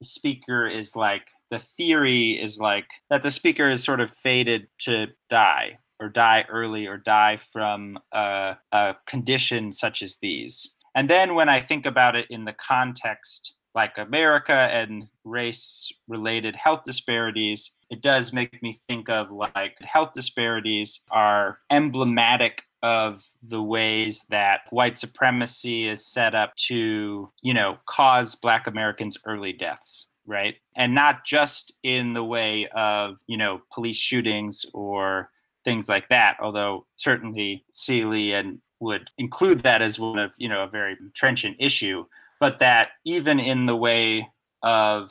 the 0.00 0.06
speaker 0.06 0.66
is 0.66 0.96
like 0.96 1.22
the 1.50 1.58
theory 1.58 2.40
is 2.42 2.58
like 2.58 2.86
that 3.10 3.22
the 3.22 3.30
speaker 3.30 3.70
is 3.70 3.84
sort 3.84 4.00
of 4.00 4.10
fated 4.10 4.66
to 4.80 5.08
die 5.28 5.78
or 6.02 6.08
die 6.08 6.44
early 6.50 6.86
or 6.86 6.98
die 6.98 7.36
from 7.36 7.98
a, 8.12 8.56
a 8.72 8.96
condition 9.06 9.72
such 9.72 10.02
as 10.02 10.16
these. 10.16 10.68
And 10.94 11.08
then 11.08 11.34
when 11.34 11.48
I 11.48 11.60
think 11.60 11.86
about 11.86 12.16
it 12.16 12.26
in 12.28 12.44
the 12.44 12.52
context 12.52 13.54
like 13.74 13.96
America 13.96 14.52
and 14.52 15.08
race 15.24 15.90
related 16.08 16.54
health 16.56 16.82
disparities, 16.84 17.72
it 17.90 18.02
does 18.02 18.32
make 18.32 18.62
me 18.62 18.74
think 18.86 19.08
of 19.08 19.32
like 19.32 19.78
health 19.80 20.12
disparities 20.12 21.00
are 21.10 21.58
emblematic 21.70 22.64
of 22.82 23.24
the 23.42 23.62
ways 23.62 24.26
that 24.28 24.62
white 24.70 24.98
supremacy 24.98 25.88
is 25.88 26.04
set 26.04 26.34
up 26.34 26.54
to, 26.56 27.30
you 27.42 27.54
know, 27.54 27.78
cause 27.86 28.34
black 28.34 28.66
Americans 28.66 29.16
early 29.24 29.52
deaths, 29.52 30.06
right? 30.26 30.56
And 30.76 30.94
not 30.94 31.24
just 31.24 31.72
in 31.82 32.12
the 32.12 32.24
way 32.24 32.68
of, 32.74 33.18
you 33.26 33.36
know, 33.36 33.62
police 33.72 33.96
shootings 33.96 34.66
or 34.74 35.30
things 35.64 35.88
like 35.88 36.08
that, 36.08 36.36
although 36.40 36.86
certainly 36.96 37.64
Sealey 37.72 38.32
and 38.32 38.58
would 38.80 39.10
include 39.18 39.60
that 39.60 39.82
as 39.82 39.98
one 39.98 40.18
of, 40.18 40.32
you 40.36 40.48
know, 40.48 40.64
a 40.64 40.68
very 40.68 40.96
trenchant 41.14 41.56
issue, 41.60 42.04
but 42.40 42.58
that 42.58 42.88
even 43.04 43.38
in 43.38 43.66
the 43.66 43.76
way 43.76 44.28
of 44.62 45.10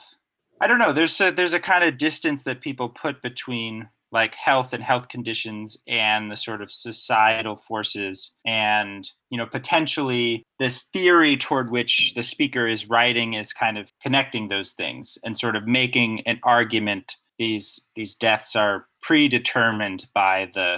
I 0.60 0.68
don't 0.68 0.78
know, 0.78 0.92
there's 0.92 1.20
a 1.20 1.32
there's 1.32 1.54
a 1.54 1.60
kind 1.60 1.82
of 1.82 1.98
distance 1.98 2.44
that 2.44 2.60
people 2.60 2.88
put 2.88 3.20
between 3.20 3.88
like 4.12 4.34
health 4.34 4.72
and 4.72 4.84
health 4.84 5.08
conditions 5.08 5.76
and 5.88 6.30
the 6.30 6.36
sort 6.36 6.62
of 6.62 6.70
societal 6.70 7.56
forces 7.56 8.32
and 8.46 9.10
you 9.30 9.38
know 9.38 9.46
potentially 9.46 10.44
this 10.58 10.82
theory 10.92 11.36
toward 11.36 11.70
which 11.70 12.12
the 12.14 12.22
speaker 12.22 12.68
is 12.68 12.88
writing 12.88 13.34
is 13.34 13.52
kind 13.52 13.78
of 13.78 13.90
connecting 14.02 14.48
those 14.48 14.72
things 14.72 15.18
and 15.24 15.36
sort 15.36 15.56
of 15.56 15.66
making 15.66 16.22
an 16.26 16.38
argument 16.44 17.16
these 17.38 17.80
these 17.96 18.14
deaths 18.14 18.54
are 18.54 18.86
predetermined 19.02 20.06
by 20.14 20.50
the 20.54 20.76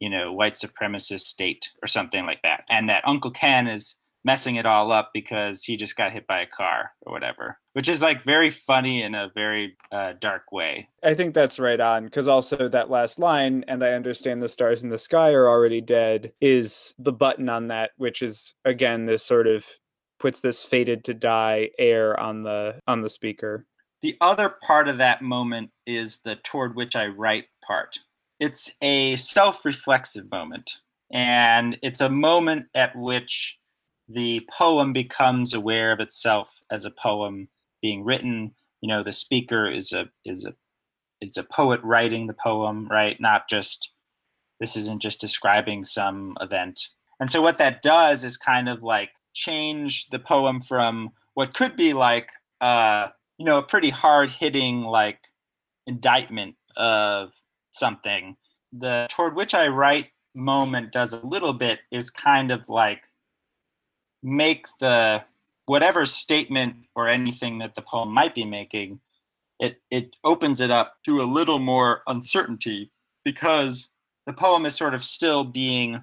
you 0.00 0.08
know 0.08 0.32
white 0.32 0.54
supremacist 0.54 1.26
state 1.26 1.70
or 1.82 1.86
something 1.86 2.24
like 2.24 2.40
that 2.42 2.64
and 2.68 2.88
that 2.88 3.06
uncle 3.06 3.30
ken 3.30 3.66
is 3.66 3.96
messing 4.24 4.56
it 4.56 4.66
all 4.66 4.92
up 4.92 5.10
because 5.14 5.62
he 5.62 5.76
just 5.76 5.96
got 5.96 6.12
hit 6.12 6.26
by 6.26 6.40
a 6.40 6.46
car 6.46 6.92
or 7.02 7.12
whatever, 7.12 7.58
which 7.72 7.88
is 7.88 8.02
like 8.02 8.22
very 8.24 8.50
funny 8.50 9.02
in 9.02 9.14
a 9.14 9.30
very 9.34 9.76
uh, 9.92 10.12
dark 10.20 10.52
way. 10.52 10.88
I 11.02 11.14
think 11.14 11.34
that's 11.34 11.58
right 11.58 11.80
on 11.80 12.04
because 12.04 12.28
also 12.28 12.68
that 12.68 12.90
last 12.90 13.18
line, 13.18 13.64
and 13.68 13.82
I 13.82 13.92
understand 13.92 14.42
the 14.42 14.48
stars 14.48 14.84
in 14.84 14.90
the 14.90 14.98
sky 14.98 15.32
are 15.32 15.48
already 15.48 15.80
dead, 15.80 16.32
is 16.40 16.94
the 16.98 17.12
button 17.12 17.48
on 17.48 17.68
that, 17.68 17.92
which 17.96 18.22
is 18.22 18.54
again 18.64 19.06
this 19.06 19.24
sort 19.24 19.46
of 19.46 19.64
puts 20.18 20.40
this 20.40 20.64
fated 20.64 21.04
to 21.04 21.14
die 21.14 21.70
air 21.78 22.18
on 22.18 22.42
the 22.42 22.80
on 22.86 23.00
the 23.02 23.10
speaker. 23.10 23.64
The 24.02 24.16
other 24.20 24.48
part 24.62 24.88
of 24.88 24.98
that 24.98 25.22
moment 25.22 25.70
is 25.86 26.18
the 26.18 26.36
toward 26.36 26.76
which 26.76 26.94
I 26.94 27.06
write 27.06 27.46
part. 27.68 27.98
It's 28.40 28.70
a 28.82 29.14
self-reflexive 29.16 30.30
moment. 30.30 30.78
And 31.12 31.78
it's 31.82 32.00
a 32.00 32.08
moment 32.08 32.66
at 32.74 32.96
which 32.96 33.58
the 34.08 34.40
poem 34.50 34.92
becomes 34.92 35.54
aware 35.54 35.92
of 35.92 36.00
itself 36.00 36.60
as 36.70 36.84
a 36.84 36.90
poem 36.90 37.48
being 37.82 38.04
written. 38.04 38.54
You 38.80 38.88
know, 38.88 39.04
the 39.04 39.12
speaker 39.12 39.70
is 39.70 39.92
a 39.92 40.06
is 40.24 40.44
a 40.44 40.54
it's 41.20 41.38
a 41.38 41.44
poet 41.44 41.80
writing 41.82 42.26
the 42.26 42.34
poem, 42.34 42.88
right? 42.88 43.20
Not 43.20 43.48
just 43.48 43.90
this 44.60 44.76
isn't 44.76 45.02
just 45.02 45.20
describing 45.20 45.84
some 45.84 46.36
event. 46.40 46.80
And 47.20 47.30
so 47.30 47.42
what 47.42 47.58
that 47.58 47.82
does 47.82 48.24
is 48.24 48.36
kind 48.36 48.68
of 48.68 48.82
like 48.82 49.10
change 49.34 50.08
the 50.10 50.18
poem 50.18 50.60
from 50.60 51.10
what 51.34 51.54
could 51.54 51.76
be 51.76 51.92
like 51.92 52.30
uh, 52.60 53.08
you 53.38 53.44
know, 53.44 53.58
a 53.58 53.62
pretty 53.62 53.90
hard 53.90 54.30
hitting 54.30 54.82
like 54.82 55.20
indictment 55.86 56.56
of 56.76 57.32
something. 57.78 58.36
The 58.72 59.06
toward 59.10 59.34
which 59.34 59.54
I 59.54 59.68
write 59.68 60.08
moment 60.34 60.92
does 60.92 61.12
a 61.12 61.26
little 61.26 61.52
bit 61.52 61.80
is 61.90 62.10
kind 62.10 62.50
of 62.50 62.68
like 62.68 63.02
make 64.22 64.66
the 64.80 65.22
whatever 65.66 66.04
statement 66.06 66.76
or 66.94 67.08
anything 67.08 67.58
that 67.58 67.74
the 67.74 67.82
poem 67.82 68.10
might 68.10 68.34
be 68.34 68.44
making 68.44 69.00
it 69.58 69.80
it 69.90 70.16
opens 70.24 70.60
it 70.60 70.70
up 70.70 70.96
to 71.04 71.20
a 71.20 71.24
little 71.24 71.58
more 71.58 72.02
uncertainty 72.06 72.90
because 73.24 73.88
the 74.26 74.32
poem 74.32 74.66
is 74.66 74.74
sort 74.74 74.94
of 74.94 75.04
still 75.04 75.44
being 75.44 76.02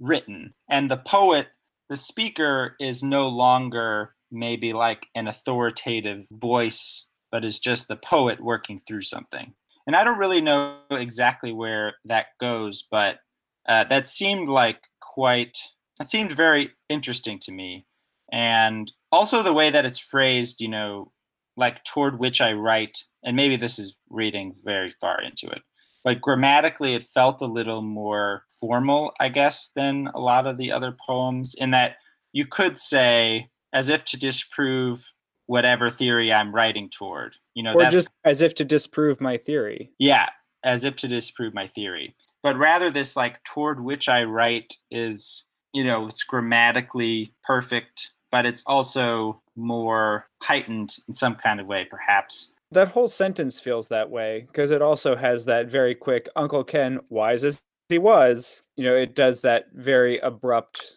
written 0.00 0.52
and 0.68 0.90
the 0.90 0.96
poet 0.96 1.48
the 1.88 1.96
speaker 1.96 2.76
is 2.80 3.02
no 3.02 3.28
longer 3.28 4.14
maybe 4.30 4.72
like 4.72 5.06
an 5.14 5.28
authoritative 5.28 6.26
voice 6.30 7.04
but 7.30 7.44
is 7.44 7.58
just 7.58 7.88
the 7.88 7.96
poet 7.96 8.40
working 8.40 8.80
through 8.86 9.02
something 9.02 9.54
and 9.86 9.96
i 9.96 10.04
don't 10.04 10.18
really 10.18 10.40
know 10.40 10.78
exactly 10.90 11.52
where 11.52 11.94
that 12.04 12.26
goes 12.40 12.84
but 12.90 13.18
uh, 13.66 13.84
that 13.84 14.06
seemed 14.06 14.48
like 14.48 14.78
quite 15.00 15.58
that 15.98 16.10
seemed 16.10 16.32
very 16.32 16.70
interesting 16.88 17.38
to 17.40 17.52
me. 17.52 17.86
And 18.32 18.90
also 19.12 19.42
the 19.42 19.52
way 19.52 19.70
that 19.70 19.84
it's 19.84 19.98
phrased, 19.98 20.60
you 20.60 20.68
know, 20.68 21.12
like 21.56 21.84
toward 21.84 22.18
which 22.18 22.40
I 22.40 22.52
write, 22.52 23.04
and 23.22 23.36
maybe 23.36 23.56
this 23.56 23.78
is 23.78 23.94
reading 24.10 24.54
very 24.64 24.90
far 24.90 25.22
into 25.22 25.46
it, 25.48 25.62
but 26.02 26.20
grammatically 26.20 26.94
it 26.94 27.04
felt 27.04 27.40
a 27.40 27.46
little 27.46 27.82
more 27.82 28.42
formal, 28.58 29.12
I 29.20 29.28
guess, 29.28 29.70
than 29.76 30.08
a 30.14 30.18
lot 30.18 30.46
of 30.46 30.58
the 30.58 30.72
other 30.72 30.96
poems, 31.06 31.54
in 31.56 31.70
that 31.70 31.96
you 32.32 32.44
could 32.44 32.76
say, 32.76 33.50
as 33.72 33.88
if 33.88 34.04
to 34.06 34.16
disprove 34.16 35.12
whatever 35.46 35.90
theory 35.90 36.32
I'm 36.32 36.54
writing 36.54 36.90
toward. 36.90 37.36
You 37.54 37.62
know, 37.62 37.74
or 37.74 37.90
just 37.90 38.10
as 38.24 38.42
if 38.42 38.54
to 38.56 38.64
disprove 38.64 39.20
my 39.20 39.36
theory. 39.36 39.90
Yeah, 39.98 40.28
as 40.64 40.84
if 40.84 40.96
to 40.96 41.08
disprove 41.08 41.54
my 41.54 41.66
theory. 41.66 42.14
But 42.42 42.56
rather, 42.56 42.90
this 42.90 43.16
like 43.16 43.42
toward 43.44 43.82
which 43.82 44.08
I 44.08 44.24
write 44.24 44.74
is 44.90 45.44
you 45.74 45.84
know, 45.84 46.06
it's 46.06 46.22
grammatically 46.22 47.34
perfect, 47.42 48.12
but 48.30 48.46
it's 48.46 48.62
also 48.64 49.42
more 49.56 50.26
heightened 50.40 50.96
in 51.06 51.12
some 51.12 51.34
kind 51.34 51.60
of 51.60 51.66
way, 51.66 51.86
perhaps. 51.90 52.50
That 52.70 52.88
whole 52.88 53.08
sentence 53.08 53.60
feels 53.60 53.88
that 53.88 54.08
way 54.08 54.46
because 54.46 54.70
it 54.70 54.80
also 54.80 55.16
has 55.16 55.44
that 55.44 55.68
very 55.68 55.94
quick 55.94 56.28
Uncle 56.34 56.64
Ken, 56.64 57.00
wise 57.10 57.44
as 57.44 57.60
he 57.88 57.98
was, 57.98 58.62
you 58.76 58.84
know, 58.84 58.96
it 58.96 59.14
does 59.14 59.42
that 59.42 59.66
very 59.74 60.18
abrupt. 60.18 60.96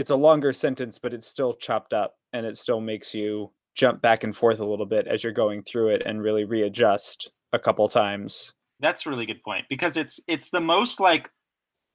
It's 0.00 0.08
a 0.08 0.16
longer 0.16 0.54
sentence, 0.54 0.98
but 0.98 1.12
it's 1.12 1.26
still 1.26 1.52
chopped 1.52 1.92
up 1.92 2.14
and 2.32 2.46
it 2.46 2.56
still 2.56 2.80
makes 2.80 3.14
you 3.14 3.50
jump 3.74 4.00
back 4.00 4.24
and 4.24 4.34
forth 4.34 4.58
a 4.58 4.64
little 4.64 4.86
bit 4.86 5.06
as 5.06 5.22
you're 5.22 5.30
going 5.30 5.62
through 5.62 5.88
it 5.88 6.02
and 6.06 6.22
really 6.22 6.46
readjust 6.46 7.30
a 7.52 7.58
couple 7.58 7.86
times. 7.86 8.54
That's 8.80 9.04
a 9.04 9.10
really 9.10 9.26
good 9.26 9.42
point 9.42 9.66
because 9.68 9.98
it's 9.98 10.18
it's 10.26 10.48
the 10.48 10.60
most 10.62 11.00
like 11.00 11.28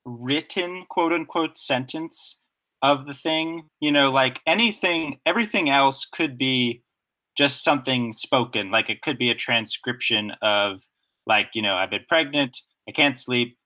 written 0.06 0.86
quote 0.88 1.14
unquote 1.14 1.58
sentence 1.58 2.38
of 2.84 3.08
the 3.08 3.16
thing. 3.16 3.70
You 3.80 3.92
know, 3.92 4.12
like 4.12 4.40
anything, 4.46 5.18
everything 5.26 5.72
else 5.72 6.06
could 6.06 6.38
be 6.38 6.84
just 7.36 7.64
something 7.64 8.14
spoken. 8.14 8.70
Like 8.70 8.92
it 8.92 9.02
could 9.02 9.18
be 9.18 9.32
a 9.32 9.36
transcription 9.36 10.32
of, 10.44 10.84
like, 11.26 11.48
you 11.56 11.64
know, 11.64 11.74
I've 11.74 11.90
been 11.90 12.06
pregnant, 12.08 12.62
I 12.88 12.92
can't 12.92 13.18
sleep, 13.18 13.58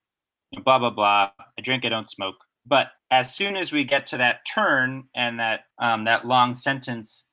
blah, 0.64 0.80
blah, 0.80 0.92
blah. 0.92 1.32
I 1.42 1.62
drink, 1.62 1.84
I 1.84 1.90
don't 1.90 2.10
smoke. 2.10 2.38
But 2.70 2.90
as 3.12 3.34
soon 3.36 3.58
as 3.58 3.72
we 3.72 3.84
get 3.84 4.06
to 4.08 4.18
that 4.18 4.46
turn 4.46 5.06
and 5.16 5.40
that 5.40 5.62
um, 5.82 6.06
that 6.06 6.26
long 6.26 6.54
sentence, 6.54 7.26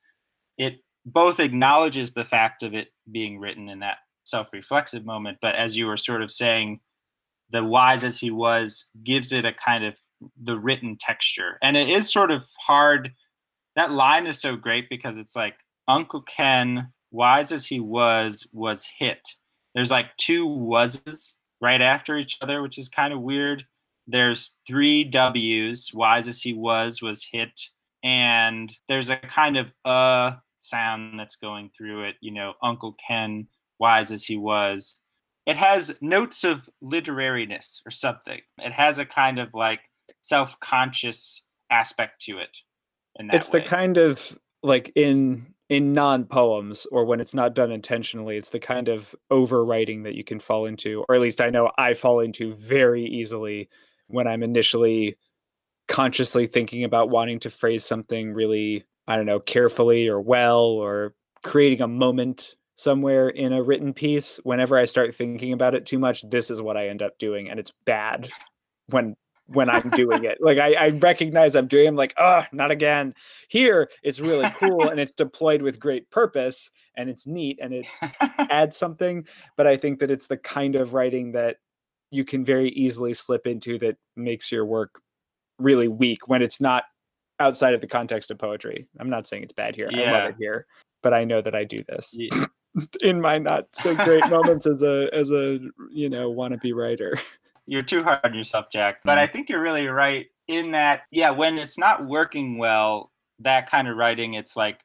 it 0.57 0.77
both 1.05 1.39
acknowledges 1.39 2.11
the 2.11 2.25
fact 2.25 2.63
of 2.63 2.73
it 2.73 2.87
being 3.11 3.39
written 3.39 3.69
in 3.69 3.79
that 3.79 3.97
self-reflexive 4.25 5.05
moment, 5.05 5.37
but 5.41 5.55
as 5.55 5.77
you 5.77 5.85
were 5.85 5.95
sort 5.95 6.21
of 6.21 6.31
saying, 6.31 6.81
the 7.49 7.63
wise 7.63 8.03
as 8.03 8.19
he 8.19 8.29
was 8.29 8.87
gives 9.05 9.31
it 9.31 9.45
a 9.45 9.53
kind 9.53 9.85
of 9.85 9.95
the 10.43 10.57
written 10.57 10.97
texture 10.99 11.57
and 11.61 11.77
it 11.77 11.87
is 11.87 12.11
sort 12.11 12.29
of 12.29 12.43
hard 12.59 13.13
that 13.77 13.91
line 13.91 14.25
is 14.25 14.41
so 14.41 14.55
great 14.55 14.89
because 14.89 15.17
it's 15.17 15.35
like 15.35 15.53
Uncle 15.87 16.23
Ken, 16.23 16.91
wise 17.11 17.51
as 17.51 17.65
he 17.65 17.79
was, 17.79 18.45
was 18.51 18.87
hit. 18.97 19.21
There's 19.75 19.91
like 19.91 20.17
two 20.17 20.47
wases 20.47 21.35
right 21.61 21.79
after 21.79 22.17
each 22.17 22.37
other, 22.41 22.63
which 22.63 22.79
is 22.79 22.89
kind 22.89 23.13
of 23.13 23.21
weird. 23.21 23.63
There's 24.07 24.55
three 24.65 25.03
W's, 25.03 25.91
wise 25.93 26.27
as 26.27 26.41
he 26.41 26.53
was, 26.53 27.01
was 27.01 27.27
hit. 27.29 27.61
And 28.03 28.73
there's 28.87 29.09
a 29.09 29.17
kind 29.17 29.57
of 29.57 29.73
uh 29.85 30.33
sound 30.59 31.19
that's 31.19 31.35
going 31.35 31.71
through 31.77 32.03
it, 32.05 32.15
you 32.21 32.31
know, 32.31 32.53
Uncle 32.61 32.95
Ken, 33.05 33.47
wise 33.79 34.11
as 34.11 34.23
he 34.23 34.37
was. 34.37 34.99
It 35.45 35.55
has 35.55 35.95
notes 36.01 36.43
of 36.43 36.69
literariness 36.83 37.81
or 37.85 37.91
something. 37.91 38.39
It 38.57 38.71
has 38.73 38.99
a 38.99 39.05
kind 39.05 39.39
of 39.39 39.53
like 39.53 39.79
self 40.21 40.59
conscious 40.59 41.41
aspect 41.69 42.21
to 42.23 42.39
it. 42.39 42.57
it's 43.19 43.51
way. 43.51 43.59
the 43.59 43.65
kind 43.65 43.97
of 43.97 44.37
like 44.63 44.91
in 44.95 45.53
in 45.69 45.93
non 45.93 46.25
poems 46.25 46.87
or 46.91 47.05
when 47.05 47.19
it's 47.19 47.33
not 47.33 47.55
done 47.55 47.71
intentionally, 47.71 48.37
it's 48.37 48.49
the 48.49 48.59
kind 48.59 48.87
of 48.87 49.15
overwriting 49.31 50.03
that 50.03 50.15
you 50.15 50.23
can 50.23 50.39
fall 50.39 50.65
into, 50.65 51.03
or 51.07 51.15
at 51.15 51.21
least 51.21 51.41
I 51.41 51.49
know 51.49 51.71
I 51.77 51.93
fall 51.93 52.19
into 52.19 52.51
very 52.53 53.03
easily 53.05 53.69
when 54.07 54.27
I'm 54.27 54.43
initially 54.43 55.17
consciously 55.87 56.47
thinking 56.47 56.83
about 56.83 57.09
wanting 57.09 57.39
to 57.39 57.49
phrase 57.49 57.85
something 57.85 58.33
really, 58.33 58.85
I 59.07 59.15
don't 59.15 59.25
know, 59.25 59.39
carefully 59.39 60.07
or 60.07 60.19
well, 60.19 60.59
or 60.59 61.13
creating 61.43 61.81
a 61.81 61.87
moment 61.87 62.55
somewhere 62.75 63.29
in 63.29 63.53
a 63.53 63.63
written 63.63 63.93
piece. 63.93 64.37
Whenever 64.43 64.77
I 64.77 64.85
start 64.85 65.15
thinking 65.15 65.53
about 65.53 65.75
it 65.75 65.85
too 65.85 65.99
much, 65.99 66.29
this 66.29 66.51
is 66.51 66.61
what 66.61 66.77
I 66.77 66.87
end 66.87 67.01
up 67.01 67.17
doing. 67.17 67.49
And 67.49 67.59
it's 67.59 67.73
bad 67.85 68.29
when 68.87 69.15
when 69.47 69.69
I'm 69.69 69.89
doing 69.91 70.25
it. 70.25 70.37
Like 70.41 70.57
I, 70.57 70.73
I 70.73 70.89
recognize 70.89 71.55
I'm 71.55 71.67
doing. 71.67 71.87
I'm 71.87 71.95
like, 71.95 72.13
oh, 72.17 72.43
not 72.51 72.71
again. 72.71 73.13
Here, 73.47 73.89
it's 74.03 74.19
really 74.19 74.49
cool 74.57 74.89
and 74.89 74.99
it's 74.99 75.13
deployed 75.13 75.61
with 75.61 75.79
great 75.79 76.09
purpose 76.11 76.69
and 76.95 77.09
it's 77.09 77.25
neat 77.25 77.59
and 77.61 77.73
it 77.73 77.85
adds 78.51 78.77
something. 78.77 79.25
But 79.55 79.67
I 79.67 79.77
think 79.77 79.99
that 79.99 80.11
it's 80.11 80.27
the 80.27 80.37
kind 80.37 80.75
of 80.75 80.93
writing 80.93 81.31
that 81.31 81.57
you 82.11 82.23
can 82.23 82.43
very 82.45 82.69
easily 82.69 83.13
slip 83.13 83.47
into 83.47 83.77
that 83.79 83.97
makes 84.15 84.51
your 84.51 84.65
work 84.65 85.01
really 85.59 85.87
weak 85.87 86.27
when 86.27 86.41
it's 86.41 86.61
not 86.61 86.83
outside 87.39 87.73
of 87.73 87.81
the 87.81 87.87
context 87.87 88.31
of 88.31 88.37
poetry. 88.37 88.87
I'm 88.99 89.09
not 89.09 89.27
saying 89.27 89.43
it's 89.43 89.53
bad 89.53 89.75
here. 89.75 89.89
Yeah. 89.91 90.01
I 90.01 90.11
love 90.11 90.29
it 90.31 90.35
here, 90.39 90.65
but 91.03 91.13
I 91.13 91.23
know 91.23 91.41
that 91.41 91.55
I 91.55 91.63
do 91.63 91.79
this. 91.87 92.15
Yeah. 92.17 92.45
in 93.01 93.19
my 93.19 93.39
not 93.39 93.65
so 93.71 93.95
great 93.95 94.27
moments 94.29 94.67
as 94.67 94.83
a 94.83 95.09
as 95.11 95.31
a 95.31 95.57
you 95.89 96.09
know 96.09 96.31
wannabe 96.31 96.75
writer 96.75 97.17
you're 97.67 97.83
too 97.83 98.01
hard 98.01 98.21
on 98.23 98.33
yourself, 98.33 98.67
Jack. 98.71 99.01
But 99.03 99.17
I 99.17 99.25
mm-hmm. 99.25 99.33
think 99.33 99.49
you're 99.49 99.61
really 99.61 99.87
right 99.87 100.27
in 100.47 100.71
that, 100.71 101.01
yeah, 101.11 101.29
when 101.29 101.57
it's 101.57 101.77
not 101.77 102.07
working 102.07 102.57
well, 102.57 103.11
that 103.39 103.69
kind 103.69 103.87
of 103.87 103.97
writing, 103.97 104.33
it's 104.33 104.55
like 104.55 104.79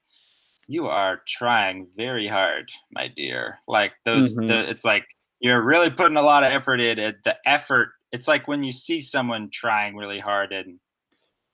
you 0.67 0.89
are 0.89 1.23
trying 1.27 1.87
very 1.97 2.27
hard, 2.27 2.71
my 2.91 3.09
dear. 3.09 3.61
Like 3.69 3.93
those, 4.05 4.35
mm-hmm. 4.35 4.49
the, 4.49 4.69
it's 4.69 4.85
like 4.85 5.05
you're 5.43 5.61
really 5.61 5.91
putting 5.91 6.17
a 6.17 6.23
lot 6.23 6.45
of 6.45 6.53
effort 6.53 6.81
in 6.81 6.99
it. 6.99 7.17
The 7.25 7.37
effort, 7.45 7.91
it's 8.13 8.29
like 8.29 8.47
when 8.47 8.63
you 8.63 8.73
see 8.73 9.01
someone 9.01 9.51
trying 9.51 9.97
really 9.97 10.21
hard 10.21 10.53
and 10.53 10.79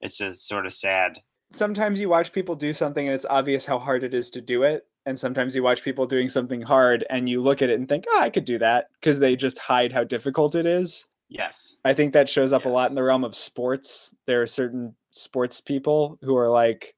it's 0.01 0.19
just 0.19 0.47
sort 0.47 0.67
of 0.67 0.75
sad. 0.75 1.19
Sometimes 1.53 1.99
you 1.99 2.11
watch 2.11 2.31
people 2.31 2.55
do 2.55 2.75
something 2.75 3.07
and 3.07 3.15
it's 3.15 3.27
obvious 3.29 3.65
how 3.65 3.79
hard 3.79 4.05
it 4.05 4.13
is 4.13 4.29
to 4.31 4.43
do 4.43 4.63
it. 4.63 4.87
And 5.07 5.19
sometimes 5.19 5.57
you 5.57 5.63
watch 5.63 5.83
people 5.83 6.07
doing 6.07 6.29
something 6.29 6.61
hard 6.61 7.07
and 7.09 7.31
you 7.31 7.41
look 7.41 7.63
at 7.63 7.71
it 7.71 7.79
and 7.79 7.89
think, 7.89 8.05
oh, 8.11 8.21
I 8.21 8.29
could 8.29 8.45
do 8.45 8.59
that 8.59 8.89
because 9.01 9.19
they 9.19 9.35
just 9.35 9.57
hide 9.57 9.91
how 9.91 10.05
difficult 10.05 10.55
it 10.55 10.67
is. 10.67 11.07
Yes. 11.31 11.79
I 11.83 11.95
think 11.95 12.13
that 12.13 12.29
shows 12.29 12.53
up 12.53 12.65
yes. 12.65 12.71
a 12.71 12.73
lot 12.73 12.91
in 12.91 12.95
the 12.95 13.03
realm 13.03 13.25
of 13.25 13.35
sports. 13.35 14.15
There 14.27 14.43
are 14.43 14.47
certain 14.47 14.95
sports 15.13 15.63
people 15.63 16.19
who 16.21 16.37
are 16.37 16.51
like 16.51 16.95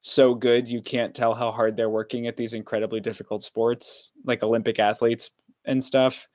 so 0.00 0.34
good 0.34 0.68
you 0.68 0.82
can't 0.82 1.14
tell 1.14 1.32
how 1.32 1.52
hard 1.52 1.76
they're 1.76 1.88
working 1.88 2.26
at 2.26 2.36
these 2.36 2.54
incredibly 2.54 2.98
difficult 2.98 3.44
sports, 3.44 4.10
like 4.24 4.42
Olympic 4.42 4.80
athletes 4.80 5.30
and 5.64 5.82
stuff. 5.82 6.28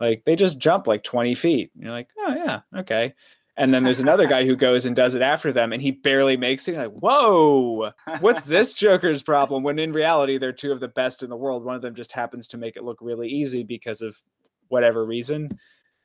Like 0.00 0.24
they 0.24 0.36
just 0.36 0.58
jump 0.58 0.86
like 0.86 1.02
20 1.02 1.34
feet. 1.34 1.70
You're 1.74 1.92
like, 1.92 2.08
oh 2.18 2.34
yeah, 2.34 2.60
okay. 2.76 3.14
And 3.58 3.72
then 3.72 3.84
there's 3.84 4.00
another 4.00 4.26
guy 4.26 4.44
who 4.44 4.54
goes 4.54 4.84
and 4.84 4.94
does 4.94 5.14
it 5.14 5.22
after 5.22 5.50
them 5.50 5.72
and 5.72 5.80
he 5.80 5.90
barely 5.90 6.36
makes 6.36 6.68
it. 6.68 6.72
You're 6.72 6.88
like, 6.88 6.98
whoa, 6.98 7.92
what's 8.20 8.46
this 8.46 8.74
Joker's 8.74 9.22
problem? 9.22 9.62
When 9.62 9.78
in 9.78 9.92
reality, 9.92 10.36
they're 10.36 10.52
two 10.52 10.72
of 10.72 10.80
the 10.80 10.88
best 10.88 11.22
in 11.22 11.30
the 11.30 11.36
world. 11.36 11.64
One 11.64 11.74
of 11.74 11.80
them 11.80 11.94
just 11.94 12.12
happens 12.12 12.46
to 12.48 12.58
make 12.58 12.76
it 12.76 12.84
look 12.84 12.98
really 13.00 13.28
easy 13.28 13.62
because 13.62 14.02
of 14.02 14.20
whatever 14.68 15.06
reason. 15.06 15.58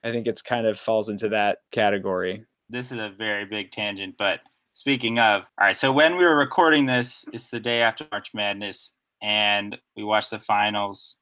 I 0.04 0.12
think 0.12 0.28
it's 0.28 0.42
kind 0.42 0.66
of 0.66 0.80
falls 0.80 1.10
into 1.10 1.30
that 1.30 1.60
category. 1.72 2.46
This 2.70 2.92
is 2.92 3.00
a 3.00 3.12
very 3.18 3.46
big 3.46 3.72
tangent, 3.72 4.16
but 4.18 4.40
speaking 4.74 5.20
of, 5.20 5.44
all 5.60 5.68
right, 5.68 5.78
so 5.78 5.92
when 5.92 6.16
we 6.16 6.24
were 6.24 6.38
recording 6.38 6.86
this, 6.86 7.26
it's 7.34 7.50
the 7.50 7.60
day 7.60 7.82
after 7.82 8.08
March 8.12 8.34
Madness, 8.34 8.92
and 9.22 9.78
we 9.96 10.04
watched 10.04 10.32
the 10.32 10.40
finals. 10.40 11.18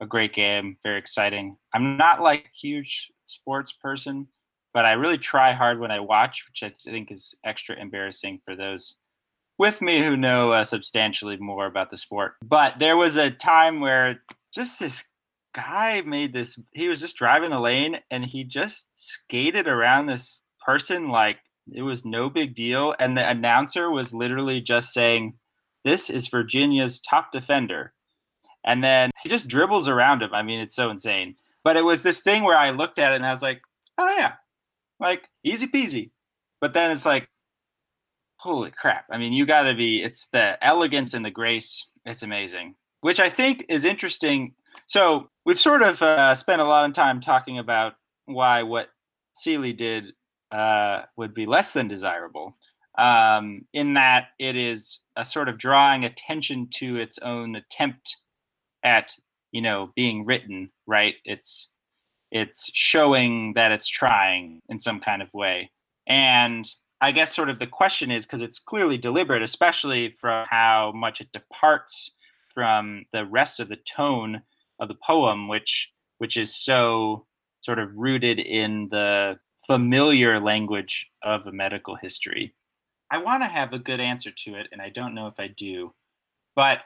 A 0.00 0.06
great 0.06 0.34
game, 0.34 0.76
very 0.82 0.98
exciting. 0.98 1.56
I'm 1.72 1.96
not 1.96 2.20
like 2.20 2.50
huge 2.54 3.10
sports 3.26 3.72
person, 3.72 4.26
but 4.72 4.84
I 4.84 4.92
really 4.92 5.18
try 5.18 5.52
hard 5.52 5.78
when 5.78 5.90
I 5.90 6.00
watch, 6.00 6.44
which 6.48 6.62
I 6.62 6.74
think 6.90 7.10
is 7.10 7.34
extra 7.44 7.76
embarrassing 7.76 8.40
for 8.44 8.56
those 8.56 8.96
with 9.58 9.80
me 9.80 10.00
who 10.00 10.16
know 10.16 10.52
uh, 10.52 10.64
substantially 10.64 11.36
more 11.36 11.66
about 11.66 11.90
the 11.90 11.96
sport. 11.98 12.34
But 12.44 12.78
there 12.78 12.96
was 12.96 13.16
a 13.16 13.30
time 13.30 13.80
where 13.80 14.20
just 14.52 14.78
this 14.78 15.04
guy 15.54 16.02
made 16.02 16.32
this 16.32 16.58
he 16.72 16.88
was 16.88 17.00
just 17.00 17.16
driving 17.16 17.50
the 17.50 17.60
lane 17.60 17.98
and 18.10 18.24
he 18.24 18.42
just 18.42 18.86
skated 18.94 19.68
around 19.68 20.06
this 20.06 20.40
person 20.64 21.08
like 21.08 21.38
it 21.72 21.82
was 21.82 22.04
no 22.04 22.28
big 22.28 22.54
deal 22.54 22.94
and 22.98 23.16
the 23.16 23.28
announcer 23.28 23.90
was 23.90 24.12
literally 24.12 24.60
just 24.60 24.92
saying 24.92 25.32
this 25.84 26.10
is 26.10 26.26
virginia's 26.26 26.98
top 27.00 27.30
defender 27.30 27.93
and 28.64 28.82
then 28.82 29.10
he 29.22 29.28
just 29.28 29.48
dribbles 29.48 29.88
around 29.88 30.22
him. 30.22 30.34
I 30.34 30.42
mean 30.42 30.60
it's 30.60 30.76
so 30.76 30.90
insane. 30.90 31.36
But 31.62 31.76
it 31.76 31.84
was 31.84 32.02
this 32.02 32.20
thing 32.20 32.44
where 32.44 32.56
i 32.56 32.70
looked 32.70 32.98
at 32.98 33.12
it 33.12 33.16
and 33.16 33.26
i 33.26 33.30
was 33.30 33.42
like 33.42 33.62
oh 33.98 34.16
yeah. 34.16 34.32
Like 35.00 35.28
easy 35.42 35.66
peasy. 35.66 36.10
But 36.60 36.74
then 36.74 36.90
it's 36.90 37.06
like 37.06 37.28
holy 38.36 38.70
crap. 38.70 39.06
I 39.10 39.18
mean 39.18 39.32
you 39.32 39.46
got 39.46 39.62
to 39.62 39.74
be 39.74 40.02
it's 40.02 40.28
the 40.28 40.62
elegance 40.64 41.14
and 41.14 41.24
the 41.24 41.30
grace. 41.30 41.86
It's 42.04 42.22
amazing. 42.22 42.74
Which 43.00 43.20
i 43.20 43.28
think 43.28 43.66
is 43.68 43.84
interesting. 43.84 44.54
So 44.86 45.30
we've 45.44 45.60
sort 45.60 45.82
of 45.82 46.02
uh, 46.02 46.34
spent 46.34 46.60
a 46.60 46.64
lot 46.64 46.88
of 46.88 46.94
time 46.94 47.20
talking 47.20 47.58
about 47.58 47.94
why 48.26 48.62
what 48.62 48.88
Sealey 49.34 49.76
did 49.76 50.12
uh, 50.50 51.02
would 51.16 51.34
be 51.34 51.46
less 51.46 51.72
than 51.72 51.88
desirable, 51.88 52.56
um, 52.96 53.62
in 53.72 53.94
that 53.94 54.28
it 54.38 54.56
is 54.56 55.00
a 55.16 55.24
sort 55.24 55.48
of 55.48 55.58
drawing 55.58 56.04
attention 56.04 56.68
to 56.74 56.96
its 56.96 57.18
own 57.18 57.56
attempt 57.56 58.16
at 58.84 59.14
you 59.52 59.62
know 59.62 59.90
being 59.96 60.24
written. 60.24 60.70
Right? 60.86 61.14
It's 61.24 61.68
it's 62.30 62.70
showing 62.74 63.54
that 63.54 63.72
it's 63.72 63.88
trying 63.88 64.60
in 64.68 64.78
some 64.78 65.00
kind 65.00 65.22
of 65.22 65.32
way, 65.32 65.70
and 66.06 66.70
I 67.00 67.12
guess 67.12 67.34
sort 67.34 67.50
of 67.50 67.58
the 67.58 67.66
question 67.66 68.10
is 68.10 68.24
because 68.24 68.42
it's 68.42 68.58
clearly 68.58 68.96
deliberate, 68.96 69.42
especially 69.42 70.14
from 70.20 70.46
how 70.48 70.92
much 70.94 71.20
it 71.20 71.32
departs 71.32 72.12
from 72.48 73.04
the 73.12 73.26
rest 73.26 73.60
of 73.60 73.68
the 73.68 73.76
tone 73.76 74.42
of 74.80 74.88
the 74.88 74.94
poem, 74.94 75.48
which 75.48 75.92
which 76.18 76.36
is 76.36 76.54
so 76.54 77.26
sort 77.60 77.78
of 77.78 77.90
rooted 77.94 78.38
in 78.38 78.88
the 78.90 79.38
familiar 79.66 80.40
language 80.40 81.10
of 81.22 81.46
a 81.46 81.52
medical 81.52 81.96
history. 81.96 82.54
I 83.10 83.18
want 83.18 83.42
to 83.42 83.48
have 83.48 83.72
a 83.72 83.78
good 83.78 84.00
answer 84.00 84.30
to 84.30 84.54
it, 84.54 84.68
and 84.72 84.80
I 84.80 84.88
don't 84.88 85.14
know 85.14 85.26
if 85.26 85.38
I 85.38 85.48
do, 85.48 85.92
but 86.56 86.80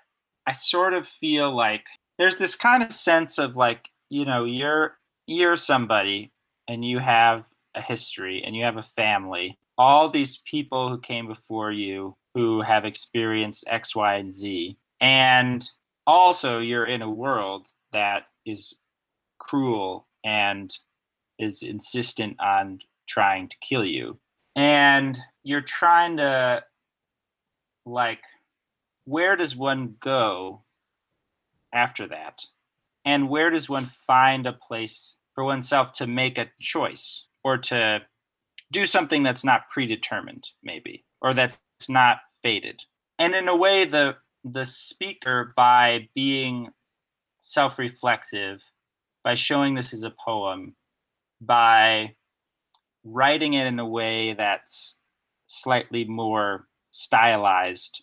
I 0.48 0.52
sort 0.52 0.94
of 0.94 1.06
feel 1.06 1.54
like 1.54 1.84
there's 2.16 2.38
this 2.38 2.56
kind 2.56 2.82
of 2.82 2.90
sense 2.90 3.36
of 3.36 3.56
like, 3.58 3.90
you 4.08 4.24
know, 4.24 4.46
you're 4.46 4.96
you're 5.26 5.56
somebody 5.56 6.32
and 6.66 6.82
you 6.82 6.98
have 7.00 7.44
a 7.74 7.82
history 7.82 8.42
and 8.42 8.56
you 8.56 8.64
have 8.64 8.78
a 8.78 8.82
family. 8.82 9.58
All 9.76 10.08
these 10.08 10.40
people 10.50 10.88
who 10.88 10.98
came 11.00 11.26
before 11.26 11.70
you 11.70 12.16
who 12.32 12.62
have 12.62 12.86
experienced 12.86 13.64
X, 13.66 13.94
Y, 13.94 14.14
and 14.14 14.32
Z. 14.32 14.78
And 15.02 15.68
also 16.06 16.60
you're 16.60 16.86
in 16.86 17.02
a 17.02 17.10
world 17.10 17.66
that 17.92 18.22
is 18.46 18.74
cruel 19.38 20.06
and 20.24 20.74
is 21.38 21.62
insistent 21.62 22.40
on 22.40 22.78
trying 23.06 23.50
to 23.50 23.56
kill 23.60 23.84
you. 23.84 24.18
And 24.56 25.18
you're 25.42 25.60
trying 25.60 26.16
to, 26.16 26.64
like, 27.84 28.20
where 29.08 29.36
does 29.36 29.56
one 29.56 29.96
go 30.00 30.62
after 31.72 32.06
that? 32.08 32.44
And 33.04 33.30
where 33.30 33.48
does 33.48 33.68
one 33.68 33.86
find 33.86 34.46
a 34.46 34.52
place 34.52 35.16
for 35.34 35.44
oneself 35.44 35.92
to 35.94 36.06
make 36.06 36.36
a 36.36 36.50
choice 36.60 37.24
or 37.42 37.56
to 37.56 38.02
do 38.70 38.84
something 38.86 39.22
that's 39.22 39.44
not 39.44 39.70
predetermined, 39.70 40.48
maybe, 40.62 41.04
or 41.22 41.32
that's 41.32 41.58
not 41.88 42.18
fated? 42.42 42.82
And 43.18 43.34
in 43.34 43.48
a 43.48 43.56
way, 43.56 43.84
the 43.84 44.16
the 44.44 44.66
speaker, 44.66 45.52
by 45.56 46.08
being 46.14 46.68
self 47.40 47.78
reflexive 47.78 48.60
by 49.24 49.34
showing 49.34 49.74
this 49.74 49.92
as 49.92 50.02
a 50.04 50.14
poem, 50.24 50.74
by 51.40 52.14
writing 53.04 53.54
it 53.54 53.66
in 53.66 53.78
a 53.78 53.88
way 53.88 54.34
that's 54.34 54.96
slightly 55.46 56.04
more 56.04 56.66
stylized 56.90 58.02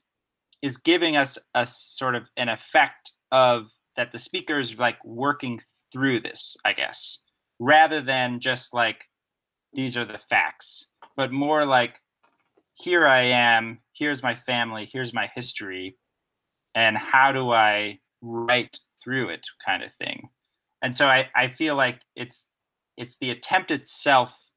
is 0.61 0.77
giving 0.77 1.15
us 1.15 1.37
a 1.53 1.65
sort 1.65 2.15
of 2.15 2.29
an 2.37 2.49
effect 2.49 3.13
of 3.31 3.71
that 3.97 4.11
the 4.11 4.17
speaker 4.17 4.59
is 4.59 4.77
like 4.77 5.03
working 5.03 5.61
through 5.91 6.21
this, 6.21 6.57
I 6.65 6.73
guess, 6.73 7.19
rather 7.59 8.01
than 8.01 8.39
just 8.39 8.73
like 8.73 9.05
these 9.73 9.97
are 9.97 10.05
the 10.05 10.19
facts, 10.29 10.87
but 11.15 11.31
more 11.31 11.65
like 11.65 12.01
here 12.73 13.07
I 13.07 13.21
am, 13.23 13.79
here's 13.93 14.23
my 14.23 14.35
family, 14.35 14.89
here's 14.91 15.13
my 15.13 15.29
history, 15.33 15.97
and 16.73 16.97
how 16.97 17.31
do 17.31 17.51
I 17.51 17.99
write 18.21 18.79
through 19.03 19.29
it 19.29 19.47
kind 19.65 19.83
of 19.83 19.93
thing. 19.95 20.29
And 20.81 20.95
so 20.95 21.07
I, 21.07 21.29
I 21.35 21.47
feel 21.47 21.75
like 21.75 22.01
it's 22.15 22.47
it's 22.97 23.17
the 23.19 23.31
attempt 23.31 23.71
itself 23.71 24.49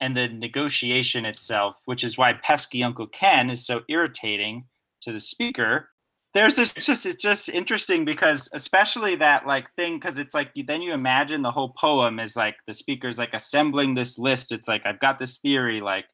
and 0.00 0.16
the 0.16 0.28
negotiation 0.28 1.24
itself, 1.24 1.76
which 1.84 2.04
is 2.04 2.18
why 2.18 2.32
pesky 2.32 2.82
Uncle 2.82 3.06
Ken 3.08 3.50
is 3.50 3.64
so 3.64 3.82
irritating 3.88 4.64
to 5.02 5.12
the 5.12 5.20
speaker. 5.20 5.88
There's 6.34 6.56
this 6.56 6.72
just 6.72 7.04
it's 7.04 7.22
just 7.22 7.48
interesting 7.50 8.04
because 8.04 8.48
especially 8.54 9.16
that 9.16 9.46
like 9.46 9.72
thing 9.74 9.98
because 9.98 10.16
it's 10.18 10.32
like 10.32 10.50
then 10.66 10.80
you 10.80 10.94
imagine 10.94 11.42
the 11.42 11.50
whole 11.50 11.74
poem 11.78 12.18
is 12.18 12.36
like 12.36 12.56
the 12.66 12.72
speaker's 12.72 13.18
like 13.18 13.34
assembling 13.34 13.94
this 13.94 14.18
list. 14.18 14.50
It's 14.50 14.66
like 14.66 14.82
I've 14.86 15.00
got 15.00 15.18
this 15.18 15.38
theory 15.38 15.80
like 15.82 16.06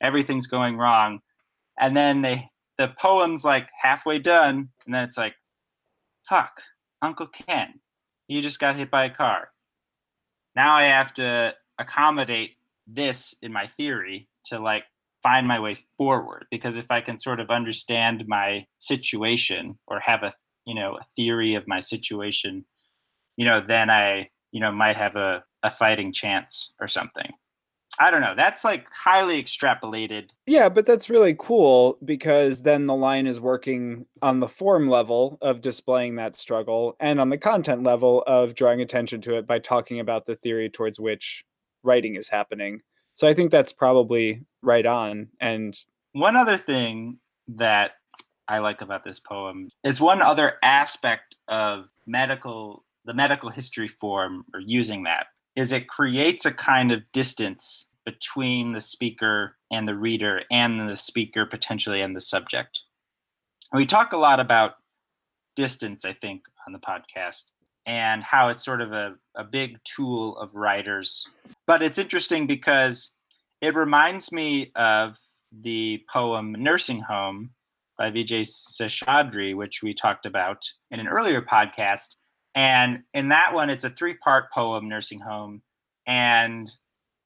everything's 0.00 0.46
going 0.46 0.76
wrong, 0.76 1.20
and 1.78 1.94
then 1.94 2.22
they 2.22 2.48
the 2.78 2.92
poem's 2.98 3.44
like 3.44 3.68
halfway 3.78 4.18
done, 4.18 4.68
and 4.86 4.94
then 4.94 5.04
it's 5.04 5.18
like, 5.18 5.34
fuck, 6.28 6.60
Uncle 7.02 7.26
Ken, 7.26 7.80
you 8.28 8.40
just 8.40 8.60
got 8.60 8.76
hit 8.76 8.90
by 8.90 9.04
a 9.04 9.14
car. 9.14 9.48
Now 10.54 10.74
I 10.74 10.84
have 10.84 11.12
to 11.14 11.52
accommodate 11.78 12.52
this 12.86 13.34
in 13.42 13.52
my 13.52 13.66
theory 13.66 14.28
to 14.46 14.58
like 14.58 14.84
find 15.26 15.48
my 15.48 15.58
way 15.58 15.76
forward 15.98 16.46
because 16.52 16.76
if 16.76 16.88
i 16.90 17.00
can 17.00 17.16
sort 17.18 17.40
of 17.40 17.50
understand 17.50 18.24
my 18.28 18.64
situation 18.78 19.76
or 19.88 19.98
have 19.98 20.22
a 20.22 20.32
you 20.66 20.74
know 20.74 20.96
a 21.00 21.04
theory 21.16 21.54
of 21.54 21.64
my 21.66 21.80
situation 21.80 22.64
you 23.36 23.44
know 23.44 23.60
then 23.66 23.90
i 23.90 24.28
you 24.56 24.60
know 24.60 24.72
might 24.72 24.96
have 24.96 25.16
a, 25.16 25.44
a 25.62 25.70
fighting 25.70 26.12
chance 26.12 26.72
or 26.80 26.88
something. 26.88 27.30
I 27.98 28.10
don't 28.10 28.20
know. 28.20 28.34
That's 28.36 28.62
like 28.62 28.86
highly 28.90 29.42
extrapolated. 29.42 30.30
Yeah 30.46 30.70
but 30.70 30.86
that's 30.86 31.10
really 31.10 31.34
cool 31.38 31.98
because 32.04 32.62
then 32.62 32.86
the 32.86 32.94
line 32.94 33.26
is 33.26 33.38
working 33.38 34.06
on 34.22 34.40
the 34.40 34.48
form 34.48 34.88
level 34.88 35.36
of 35.42 35.60
displaying 35.60 36.16
that 36.16 36.36
struggle 36.36 36.96
and 37.00 37.20
on 37.20 37.28
the 37.28 37.38
content 37.38 37.82
level 37.82 38.22
of 38.26 38.54
drawing 38.54 38.80
attention 38.80 39.20
to 39.22 39.36
it 39.36 39.46
by 39.46 39.58
talking 39.58 40.00
about 40.00 40.24
the 40.24 40.36
theory 40.36 40.70
towards 40.70 40.98
which 40.98 41.44
writing 41.82 42.16
is 42.16 42.28
happening 42.28 42.80
so 43.16 43.26
I 43.26 43.34
think 43.34 43.50
that's 43.50 43.72
probably 43.72 44.42
right 44.62 44.86
on. 44.86 45.28
And 45.40 45.76
one 46.12 46.36
other 46.36 46.56
thing 46.56 47.18
that 47.48 47.92
I 48.46 48.58
like 48.58 48.82
about 48.82 49.04
this 49.04 49.18
poem 49.18 49.70
is 49.82 50.00
one 50.00 50.22
other 50.22 50.54
aspect 50.62 51.34
of 51.48 51.88
medical 52.06 52.84
the 53.06 53.14
medical 53.14 53.50
history 53.50 53.86
form 53.86 54.44
or 54.52 54.58
using 54.58 55.04
that 55.04 55.26
is 55.54 55.72
it 55.72 55.88
creates 55.88 56.44
a 56.44 56.52
kind 56.52 56.90
of 56.90 57.00
distance 57.12 57.86
between 58.04 58.72
the 58.72 58.80
speaker 58.80 59.56
and 59.70 59.86
the 59.86 59.94
reader 59.94 60.42
and 60.50 60.88
the 60.88 60.96
speaker 60.96 61.46
potentially 61.46 62.00
and 62.00 62.16
the 62.16 62.20
subject. 62.20 62.80
we 63.72 63.86
talk 63.86 64.12
a 64.12 64.16
lot 64.16 64.40
about 64.40 64.74
distance, 65.54 66.04
I 66.04 66.12
think, 66.12 66.42
on 66.66 66.72
the 66.72 66.78
podcast 66.80 67.44
and 67.86 68.22
how 68.22 68.48
it's 68.48 68.64
sort 68.64 68.80
of 68.80 68.92
a, 68.92 69.14
a 69.36 69.44
big 69.44 69.78
tool 69.84 70.36
of 70.38 70.54
writers. 70.54 71.26
But 71.66 71.82
it's 71.82 71.98
interesting 71.98 72.46
because 72.46 73.10
it 73.60 73.74
reminds 73.74 74.30
me 74.30 74.72
of 74.76 75.18
the 75.52 76.02
poem 76.12 76.54
Nursing 76.58 77.00
Home 77.00 77.50
by 77.98 78.10
Vijay 78.10 78.46
Seshadri, 78.46 79.56
which 79.56 79.82
we 79.82 79.94
talked 79.94 80.26
about 80.26 80.62
in 80.90 81.00
an 81.00 81.08
earlier 81.08 81.42
podcast. 81.42 82.08
And 82.54 83.00
in 83.14 83.28
that 83.30 83.52
one, 83.52 83.70
it's 83.70 83.84
a 83.84 83.90
three 83.90 84.14
part 84.14 84.52
poem, 84.52 84.88
Nursing 84.88 85.20
Home. 85.20 85.62
And 86.06 86.70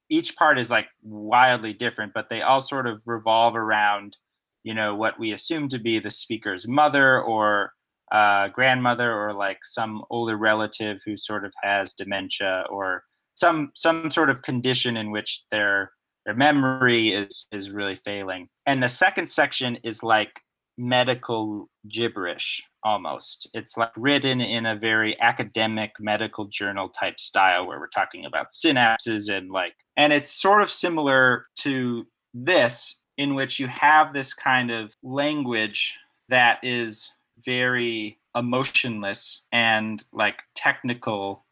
each 0.08 0.36
part 0.36 0.58
is 0.58 0.70
like 0.70 0.86
wildly 1.02 1.72
different, 1.72 2.12
but 2.14 2.28
they 2.28 2.42
all 2.42 2.60
sort 2.60 2.86
of 2.86 3.00
revolve 3.04 3.56
around, 3.56 4.16
you 4.64 4.74
know, 4.74 4.94
what 4.94 5.18
we 5.18 5.32
assume 5.32 5.68
to 5.68 5.78
be 5.78 5.98
the 5.98 6.10
speaker's 6.10 6.66
mother 6.66 7.20
or 7.20 7.72
uh, 8.12 8.48
grandmother 8.48 9.12
or 9.12 9.32
like 9.32 9.58
some 9.64 10.02
older 10.10 10.36
relative 10.36 11.00
who 11.04 11.16
sort 11.16 11.44
of 11.44 11.52
has 11.62 11.92
dementia 11.92 12.64
or 12.70 13.04
some 13.40 13.72
some 13.74 14.10
sort 14.10 14.30
of 14.30 14.42
condition 14.42 14.96
in 14.96 15.10
which 15.10 15.44
their 15.50 15.92
their 16.26 16.34
memory 16.34 17.12
is 17.14 17.46
is 17.50 17.70
really 17.70 17.96
failing. 17.96 18.48
And 18.66 18.82
the 18.82 18.88
second 18.88 19.28
section 19.28 19.76
is 19.82 20.02
like 20.02 20.42
medical 20.76 21.68
gibberish 21.88 22.62
almost. 22.84 23.48
It's 23.54 23.76
like 23.76 23.90
written 23.96 24.40
in 24.40 24.66
a 24.66 24.76
very 24.76 25.18
academic 25.20 25.92
medical 25.98 26.46
journal 26.46 26.88
type 26.88 27.18
style 27.18 27.66
where 27.66 27.78
we're 27.78 27.88
talking 27.88 28.24
about 28.26 28.50
synapses 28.50 29.32
and 29.32 29.50
like 29.50 29.74
and 29.96 30.12
it's 30.12 30.30
sort 30.30 30.62
of 30.62 30.70
similar 30.70 31.44
to 31.60 32.06
this 32.32 32.96
in 33.18 33.34
which 33.34 33.58
you 33.58 33.66
have 33.66 34.12
this 34.12 34.32
kind 34.32 34.70
of 34.70 34.94
language 35.02 35.96
that 36.28 36.58
is 36.62 37.10
very 37.44 38.18
emotionless 38.36 39.42
and 39.52 40.04
like 40.12 40.40
technical 40.54 41.44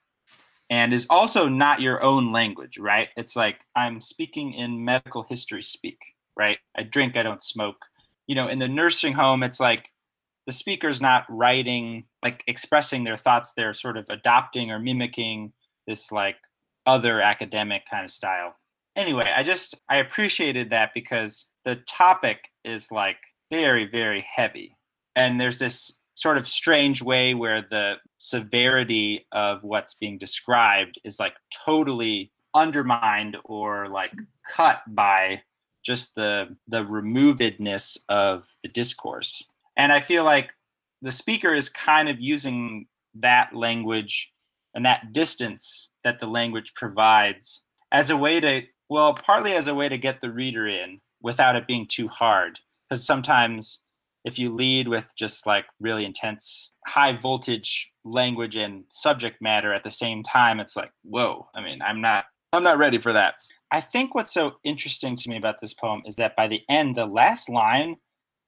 and 0.71 0.93
is 0.93 1.07
also 1.09 1.49
not 1.49 1.81
your 1.81 2.03
own 2.03 2.33
language, 2.33 2.79
right? 2.79 3.09
It's 3.17 3.37
like 3.37 3.61
I'm 3.75 4.01
speaking 4.01 4.53
in 4.53 4.85
medical 4.85 5.23
history 5.23 5.63
speak, 5.63 5.99
right? 6.37 6.59
I 6.77 6.83
drink, 6.83 7.17
I 7.17 7.23
don't 7.23 7.43
smoke. 7.43 7.77
You 8.27 8.35
know, 8.35 8.49
in 8.49 8.59
the 8.59 8.69
nursing 8.69 9.15
home, 9.15 9.43
it's 9.43 9.61
like 9.61 9.91
the 10.47 10.53
speaker's 10.53 11.01
not 11.01 11.25
writing, 11.29 12.05
like 12.23 12.43
expressing 12.47 13.05
their 13.05 13.17
thoughts, 13.17 13.53
they're 13.57 13.75
sort 13.75 13.97
of 13.97 14.07
adopting 14.11 14.71
or 14.71 14.79
mimicking 14.79 15.53
this 15.87 16.13
like 16.13 16.37
other 16.87 17.21
academic 17.21 17.83
kind 17.91 18.05
of 18.05 18.11
style. 18.11 18.55
Anyway, 18.97 19.31
I 19.35 19.43
just 19.43 19.81
I 19.89 19.97
appreciated 19.97 20.71
that 20.71 20.91
because 20.95 21.47
the 21.65 21.77
topic 21.87 22.39
is 22.65 22.91
like 22.91 23.19
very, 23.51 23.87
very 23.87 24.25
heavy 24.31 24.77
and 25.19 25.41
there's 25.41 25.59
this 25.59 25.93
sort 26.15 26.39
of 26.39 26.49
strange 26.49 27.03
way 27.03 27.35
where 27.35 27.63
the 27.63 27.95
severity 28.19 29.27
of 29.33 29.63
what's 29.63 29.95
being 29.95 30.19
described 30.19 31.01
is 31.05 31.19
like 31.19 31.35
totally 31.65 32.31
undermined 32.55 33.37
or 33.45 33.89
like 33.89 34.13
mm. 34.13 34.27
cut 34.53 34.83
by 34.89 35.41
just 35.85 36.15
the 36.15 36.57
the 36.67 36.85
removedness 36.85 37.97
of 38.09 38.45
the 38.63 38.69
discourse. 38.69 39.43
And 39.77 39.93
i 39.93 40.01
feel 40.01 40.25
like 40.25 40.55
the 41.03 41.11
speaker 41.11 41.55
is 41.55 41.69
kind 41.69 42.09
of 42.09 42.21
using 42.21 42.87
that 43.15 43.55
language 43.55 44.33
and 44.75 44.85
that 44.85 45.13
distance 45.13 45.89
that 46.05 46.21
the 46.21 46.27
language 46.27 46.75
provides 46.75 47.61
as 47.93 48.11
a 48.11 48.17
way 48.17 48.41
to 48.41 48.63
well 48.89 49.15
partly 49.15 49.53
as 49.53 49.67
a 49.67 49.75
way 49.75 49.89
to 49.89 49.99
get 49.99 50.21
the 50.21 50.31
reader 50.31 50.67
in 50.67 51.01
without 51.23 51.57
it 51.57 51.67
being 51.67 51.87
too 51.87 52.09
hard. 52.09 52.59
Because 52.89 53.05
sometimes 53.05 53.81
if 54.25 54.39
you 54.39 54.55
lead 54.55 54.89
with 54.89 55.09
just 55.17 55.47
like 55.47 55.67
really 55.81 56.05
intense 56.05 56.71
high 56.89 57.17
voltage 57.17 57.93
language 58.05 58.57
and 58.57 58.85
subject 58.89 59.41
matter 59.41 59.73
at 59.73 59.85
the 59.85 59.91
same 59.91 60.23
time 60.23 60.61
it's 60.61 60.77
like 60.77 60.91
whoa 61.03 61.47
i 61.55 61.61
mean 61.61 61.81
i'm 61.83 62.01
not 62.01 62.25
i'm 62.53 62.63
not 62.63 62.79
ready 62.79 62.99
for 62.99 63.13
that. 63.13 63.35
I 63.71 63.83
think 63.83 64.15
what's 64.15 64.33
so 64.33 64.53
interesting 64.65 65.15
to 65.15 65.29
me 65.29 65.37
about 65.37 65.61
this 65.61 65.75
poem 65.75 66.03
is 66.07 66.17
that 66.17 66.35
by 66.37 66.49
the 66.49 66.63
end 66.71 66.97
the 66.97 67.07
last 67.07 67.51
line 67.51 67.97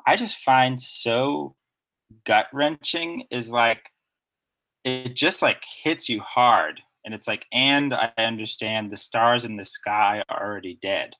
i 0.06 0.16
just 0.16 0.38
find 0.38 0.80
so 0.80 1.54
gut 2.24 2.46
wrenching 2.52 3.24
is 3.30 3.50
like 3.50 3.90
it 4.84 5.14
just 5.14 5.42
like 5.42 5.62
hits 5.82 6.08
you 6.08 6.20
hard. 6.20 6.80
And 7.04 7.14
it's 7.14 7.28
like 7.28 7.46
and 7.52 7.94
i 7.94 8.12
understand 8.18 8.90
the 8.90 8.96
stars 8.96 9.44
in 9.44 9.56
the 9.56 9.64
sky 9.64 10.22
are 10.28 10.46
already 10.46 10.78
dead. 10.80 11.14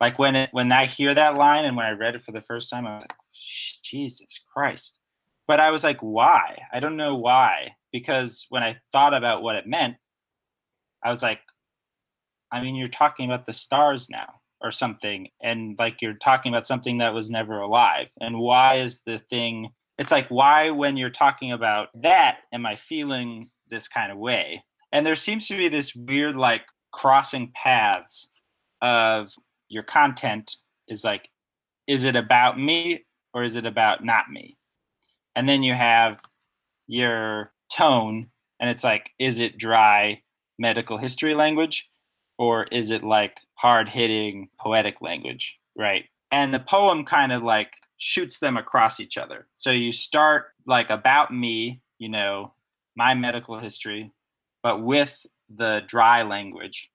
Like 0.00 0.18
when 0.18 0.36
it 0.36 0.50
when 0.52 0.70
I 0.72 0.86
hear 0.86 1.14
that 1.14 1.36
line 1.36 1.64
and 1.64 1.76
when 1.76 1.86
I 1.86 1.92
read 1.92 2.14
it 2.14 2.24
for 2.24 2.32
the 2.32 2.42
first 2.42 2.68
time, 2.68 2.86
I 2.86 2.96
was 2.96 3.02
like, 3.02 3.14
Jesus 3.82 4.40
Christ. 4.52 4.94
But 5.46 5.60
I 5.60 5.70
was 5.70 5.84
like, 5.84 5.98
why? 6.00 6.62
I 6.72 6.80
don't 6.80 6.96
know 6.96 7.16
why. 7.16 7.76
Because 7.92 8.46
when 8.48 8.62
I 8.62 8.78
thought 8.92 9.14
about 9.14 9.42
what 9.42 9.56
it 9.56 9.66
meant, 9.66 9.96
I 11.04 11.10
was 11.10 11.22
like, 11.22 11.40
I 12.52 12.60
mean, 12.60 12.74
you're 12.74 12.88
talking 12.88 13.30
about 13.30 13.46
the 13.46 13.52
stars 13.52 14.08
now 14.10 14.40
or 14.60 14.70
something. 14.72 15.28
And 15.42 15.76
like 15.78 16.02
you're 16.02 16.14
talking 16.14 16.52
about 16.52 16.66
something 16.66 16.98
that 16.98 17.14
was 17.14 17.30
never 17.30 17.60
alive. 17.60 18.10
And 18.20 18.38
why 18.38 18.76
is 18.76 19.02
the 19.02 19.18
thing, 19.18 19.70
it's 19.98 20.10
like, 20.10 20.28
why, 20.28 20.70
when 20.70 20.96
you're 20.96 21.10
talking 21.10 21.52
about 21.52 21.88
that, 22.02 22.38
am 22.52 22.66
I 22.66 22.76
feeling 22.76 23.50
this 23.68 23.88
kind 23.88 24.10
of 24.10 24.18
way? 24.18 24.64
And 24.92 25.06
there 25.06 25.16
seems 25.16 25.48
to 25.48 25.56
be 25.56 25.68
this 25.68 25.94
weird, 25.94 26.36
like, 26.36 26.62
crossing 26.96 27.52
paths 27.54 28.28
of 28.80 29.30
your 29.68 29.82
content 29.82 30.56
is 30.88 31.04
like 31.04 31.28
is 31.86 32.04
it 32.04 32.16
about 32.16 32.58
me 32.58 33.04
or 33.34 33.44
is 33.44 33.54
it 33.54 33.66
about 33.66 34.04
not 34.04 34.30
me 34.30 34.56
and 35.36 35.48
then 35.48 35.62
you 35.62 35.74
have 35.74 36.18
your 36.88 37.52
tone 37.72 38.28
and 38.58 38.68
it's 38.68 38.82
like 38.82 39.10
is 39.18 39.38
it 39.38 39.58
dry 39.58 40.20
medical 40.58 40.98
history 40.98 41.34
language 41.34 41.88
or 42.38 42.64
is 42.72 42.90
it 42.90 43.04
like 43.04 43.38
hard 43.54 43.88
hitting 43.88 44.48
poetic 44.58 45.00
language 45.00 45.58
right 45.76 46.06
and 46.32 46.52
the 46.52 46.60
poem 46.60 47.04
kind 47.04 47.32
of 47.32 47.42
like 47.42 47.70
shoots 47.98 48.38
them 48.38 48.56
across 48.56 49.00
each 49.00 49.16
other. 49.16 49.46
So 49.54 49.70
you 49.70 49.92
start 49.92 50.46
like 50.66 50.90
about 50.90 51.32
me, 51.32 51.80
you 51.98 52.08
know, 52.08 52.52
my 52.96 53.14
medical 53.14 53.58
history, 53.58 54.12
but 54.62 54.82
with 54.82 55.24
the 55.48 55.82
dry 55.86 56.22
language. 56.22 56.90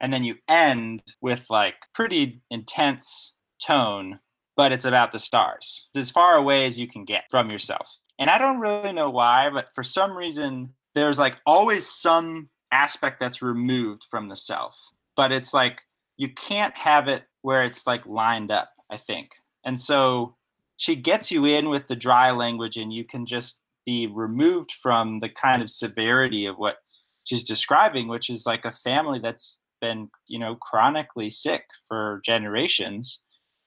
And 0.00 0.12
then 0.12 0.24
you 0.24 0.36
end 0.48 1.02
with 1.20 1.46
like 1.50 1.74
pretty 1.94 2.40
intense 2.50 3.32
tone, 3.62 4.20
but 4.56 4.72
it's 4.72 4.84
about 4.84 5.12
the 5.12 5.18
stars. 5.18 5.86
It's 5.94 6.08
as 6.08 6.10
far 6.10 6.36
away 6.36 6.66
as 6.66 6.78
you 6.78 6.88
can 6.88 7.04
get 7.04 7.24
from 7.30 7.50
yourself. 7.50 7.88
And 8.18 8.28
I 8.28 8.38
don't 8.38 8.60
really 8.60 8.92
know 8.92 9.10
why, 9.10 9.48
but 9.50 9.68
for 9.74 9.82
some 9.82 10.16
reason, 10.16 10.74
there's 10.94 11.18
like 11.18 11.36
always 11.46 11.86
some 11.88 12.50
aspect 12.72 13.20
that's 13.20 13.42
removed 13.42 14.04
from 14.10 14.28
the 14.28 14.36
self. 14.36 14.78
But 15.16 15.32
it's 15.32 15.54
like 15.54 15.80
you 16.16 16.28
can't 16.28 16.76
have 16.76 17.08
it 17.08 17.24
where 17.42 17.64
it's 17.64 17.86
like 17.86 18.04
lined 18.06 18.50
up, 18.50 18.70
I 18.90 18.98
think. 18.98 19.30
And 19.64 19.80
so 19.80 20.36
she 20.76 20.96
gets 20.96 21.30
you 21.30 21.44
in 21.44 21.68
with 21.68 21.88
the 21.88 21.96
dry 21.96 22.30
language 22.30 22.76
and 22.76 22.92
you 22.92 23.04
can 23.04 23.26
just 23.26 23.60
be 23.86 24.06
removed 24.06 24.72
from 24.72 25.20
the 25.20 25.28
kind 25.28 25.62
of 25.62 25.70
severity 25.70 26.46
of 26.46 26.58
what 26.58 26.76
she's 27.24 27.42
describing, 27.42 28.08
which 28.08 28.30
is 28.30 28.46
like 28.46 28.64
a 28.64 28.72
family 28.72 29.18
that's 29.18 29.60
been, 29.80 30.10
you 30.26 30.38
know, 30.38 30.56
chronically 30.56 31.30
sick 31.30 31.64
for 31.88 32.20
generations. 32.24 33.20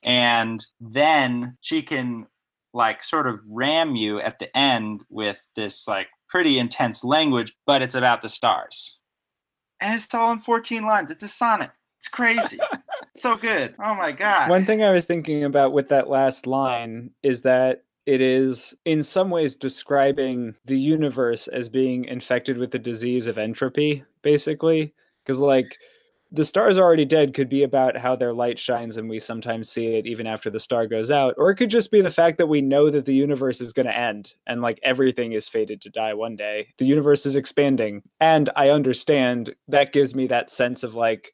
And 0.06 0.66
then 0.80 1.58
she 1.62 1.82
can 1.82 2.28
like 2.74 3.04
sort 3.04 3.28
of 3.28 3.40
ram 3.48 3.96
you 3.96 4.20
at 4.20 4.40
the 4.40 4.56
end 4.58 5.02
with 5.10 5.42
this 5.56 5.88
like 5.88 6.08
pretty 6.28 6.58
intense 6.58 7.04
language, 7.04 7.54
but 7.66 7.82
it's 7.82 7.96
about 7.96 8.22
the 8.22 8.30
stars. 8.30 8.98
And 9.80 9.96
it's 9.96 10.14
all 10.14 10.32
in 10.32 10.40
14 10.40 10.84
lines. 10.84 11.12
It's 11.12 11.24
a 11.24 11.28
sonnet. 11.28 11.72
It's 12.00 12.08
crazy. 12.08 12.60
so 13.16 13.36
good. 13.36 13.76
Oh 13.84 13.96
my 13.96 14.12
god. 14.12 14.50
One 14.50 14.66
thing 14.66 14.84
I 14.84 14.92
was 14.92 15.06
thinking 15.06 15.44
about 15.44 15.74
with 15.74 15.90
that 15.90 16.10
last 16.10 16.48
line 16.48 17.12
is 17.22 17.42
that 17.42 17.84
it 18.06 18.20
is 18.20 18.76
in 18.84 19.04
some 19.04 19.30
ways 19.30 19.56
describing 19.56 20.56
the 20.66 20.80
universe 20.80 21.48
as 21.48 21.70
being 21.70 22.06
infected 22.06 22.58
with 22.58 22.72
the 22.72 22.80
disease 22.80 23.28
of 23.28 23.38
entropy 23.38 24.04
basically 24.22 24.94
because 25.24 25.40
like 25.40 25.78
the 26.34 26.44
stars 26.44 26.80
already 26.80 27.06
dead 27.06 27.36
could 27.36 27.48
be 27.48 27.62
about 27.62 27.96
how 27.96 28.16
their 28.16 28.34
light 28.34 28.58
shines 28.58 28.98
and 28.98 29.08
we 29.08 29.20
sometimes 29.20 29.70
see 29.70 29.96
it 29.96 30.08
even 30.08 30.26
after 30.26 30.50
the 30.50 30.60
star 30.60 30.88
goes 30.88 31.12
out 31.12 31.36
or 31.38 31.52
it 31.52 31.56
could 31.56 31.70
just 31.70 31.92
be 31.92 32.02
the 32.02 32.10
fact 32.10 32.40
that 32.40 32.48
we 32.48 32.60
know 32.60 32.90
that 32.90 33.06
the 33.06 33.14
universe 33.14 33.62
is 33.62 33.72
going 33.72 33.86
to 33.86 33.98
end 33.98 34.34
and 34.48 34.62
like 34.62 34.80
everything 34.84 35.34
is 35.34 35.48
fated 35.48 35.80
to 35.80 35.90
die 35.90 36.14
one 36.14 36.36
day 36.36 36.68
the 36.80 36.86
universe 36.86 37.26
is 37.26 37.36
expanding 37.36 38.02
and 38.20 38.50
i 38.56 38.70
understand 38.70 39.54
that 39.68 39.94
gives 39.94 40.16
me 40.16 40.26
that 40.28 40.50
sense 40.50 40.84
of 40.84 40.96
like 40.96 41.34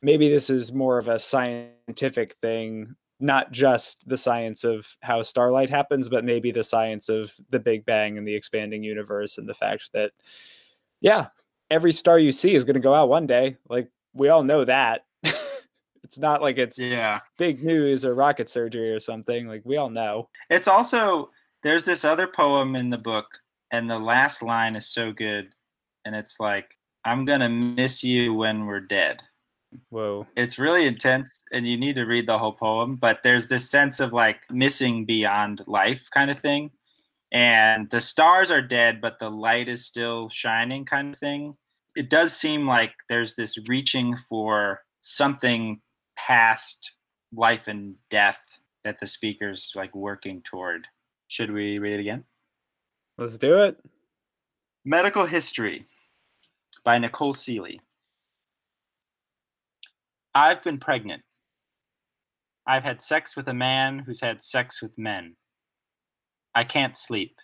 maybe 0.00 0.28
this 0.30 0.48
is 0.48 0.72
more 0.72 0.98
of 0.98 1.08
a 1.08 1.18
scientific 1.18 2.34
thing 2.40 2.96
not 3.20 3.52
just 3.52 4.08
the 4.08 4.16
science 4.16 4.64
of 4.64 4.96
how 5.00 5.22
starlight 5.22 5.70
happens, 5.70 6.08
but 6.08 6.24
maybe 6.24 6.50
the 6.50 6.64
science 6.64 7.08
of 7.08 7.32
the 7.50 7.60
Big 7.60 7.86
Bang 7.86 8.18
and 8.18 8.26
the 8.26 8.34
expanding 8.34 8.82
universe 8.82 9.38
and 9.38 9.48
the 9.48 9.54
fact 9.54 9.90
that, 9.92 10.10
yeah, 11.00 11.28
every 11.70 11.92
star 11.92 12.18
you 12.18 12.32
see 12.32 12.56
is 12.56 12.64
going 12.64 12.74
to 12.74 12.80
go 12.80 12.92
out 12.92 13.08
one 13.08 13.28
day. 13.28 13.58
Like 13.68 13.88
we 14.14 14.28
all 14.28 14.42
know 14.42 14.64
that. 14.64 15.04
it's 16.02 16.18
not 16.18 16.42
like 16.42 16.58
it's 16.58 16.78
yeah 16.78 17.20
big 17.38 17.62
news 17.62 18.04
or 18.04 18.14
rocket 18.14 18.48
surgery 18.48 18.92
or 18.92 19.00
something. 19.00 19.46
Like 19.46 19.62
we 19.64 19.76
all 19.76 19.90
know. 19.90 20.28
It's 20.50 20.68
also 20.68 21.30
there's 21.62 21.84
this 21.84 22.04
other 22.04 22.26
poem 22.26 22.76
in 22.76 22.90
the 22.90 22.98
book, 22.98 23.26
and 23.70 23.88
the 23.88 23.98
last 23.98 24.42
line 24.42 24.76
is 24.76 24.88
so 24.88 25.12
good, 25.12 25.48
and 26.04 26.14
it's 26.14 26.40
like, 26.40 26.78
"I'm 27.04 27.24
gonna 27.24 27.48
miss 27.48 28.02
you 28.02 28.34
when 28.34 28.66
we're 28.66 28.80
dead." 28.80 29.22
Whoa. 29.88 30.26
It's 30.36 30.58
really 30.58 30.86
intense 30.86 31.40
and 31.52 31.66
you 31.66 31.78
need 31.78 31.94
to 31.94 32.04
read 32.04 32.26
the 32.26 32.38
whole 32.38 32.52
poem, 32.52 32.96
but 32.96 33.20
there's 33.22 33.48
this 33.48 33.70
sense 33.70 34.00
of 34.00 34.12
like 34.12 34.40
missing 34.50 35.04
beyond 35.04 35.62
life 35.66 36.08
kind 36.12 36.30
of 36.30 36.38
thing. 36.38 36.70
And 37.32 37.88
the 37.90 38.00
stars 38.00 38.50
are 38.50 38.60
dead, 38.60 39.00
but 39.00 39.18
the 39.18 39.30
light 39.30 39.68
is 39.68 39.86
still 39.86 40.28
shining 40.28 40.84
kind 40.84 41.14
of 41.14 41.18
thing. 41.18 41.56
It 41.94 42.08
does 42.08 42.34
seem 42.34 42.66
like 42.66 42.92
there's 43.08 43.34
this 43.34 43.58
reaching 43.68 44.16
for 44.16 44.82
something 45.02 45.80
past 46.16 46.92
life 47.34 47.64
and 47.66 47.94
death 48.10 48.40
that 48.84 48.98
the 49.00 49.06
speaker's 49.06 49.72
like 49.74 49.94
working 49.94 50.42
toward. 50.48 50.86
Should 51.28 51.50
we 51.50 51.78
read 51.78 51.94
it 51.94 52.00
again? 52.00 52.24
Let's 53.18 53.38
do 53.38 53.56
it. 53.58 53.78
Medical 54.84 55.26
History 55.26 55.86
by 56.84 56.98
Nicole 56.98 57.34
Sealey. 57.34 57.78
I've 60.34 60.62
been 60.62 60.78
pregnant. 60.78 61.22
I've 62.66 62.84
had 62.84 63.02
sex 63.02 63.36
with 63.36 63.48
a 63.48 63.54
man 63.54 63.98
who's 63.98 64.20
had 64.20 64.42
sex 64.42 64.80
with 64.80 64.96
men. 64.96 65.36
I 66.54 66.64
can't 66.64 66.96
sleep. 66.96 67.36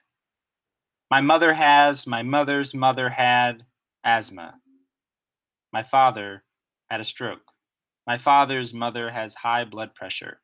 My 1.11 1.21
mother 1.21 1.55
has, 1.55 2.07
my 2.07 2.23
mother's 2.23 2.75
mother 2.75 3.09
had 3.09 3.65
asthma. 4.05 4.55
My 5.73 5.83
father 5.83 6.45
had 6.91 7.01
a 7.01 7.05
stroke. 7.05 7.53
My 8.07 8.19
father's 8.19 8.73
mother 8.73 9.11
has 9.11 9.35
high 9.35 9.65
blood 9.65 9.95
pressure. 9.95 10.41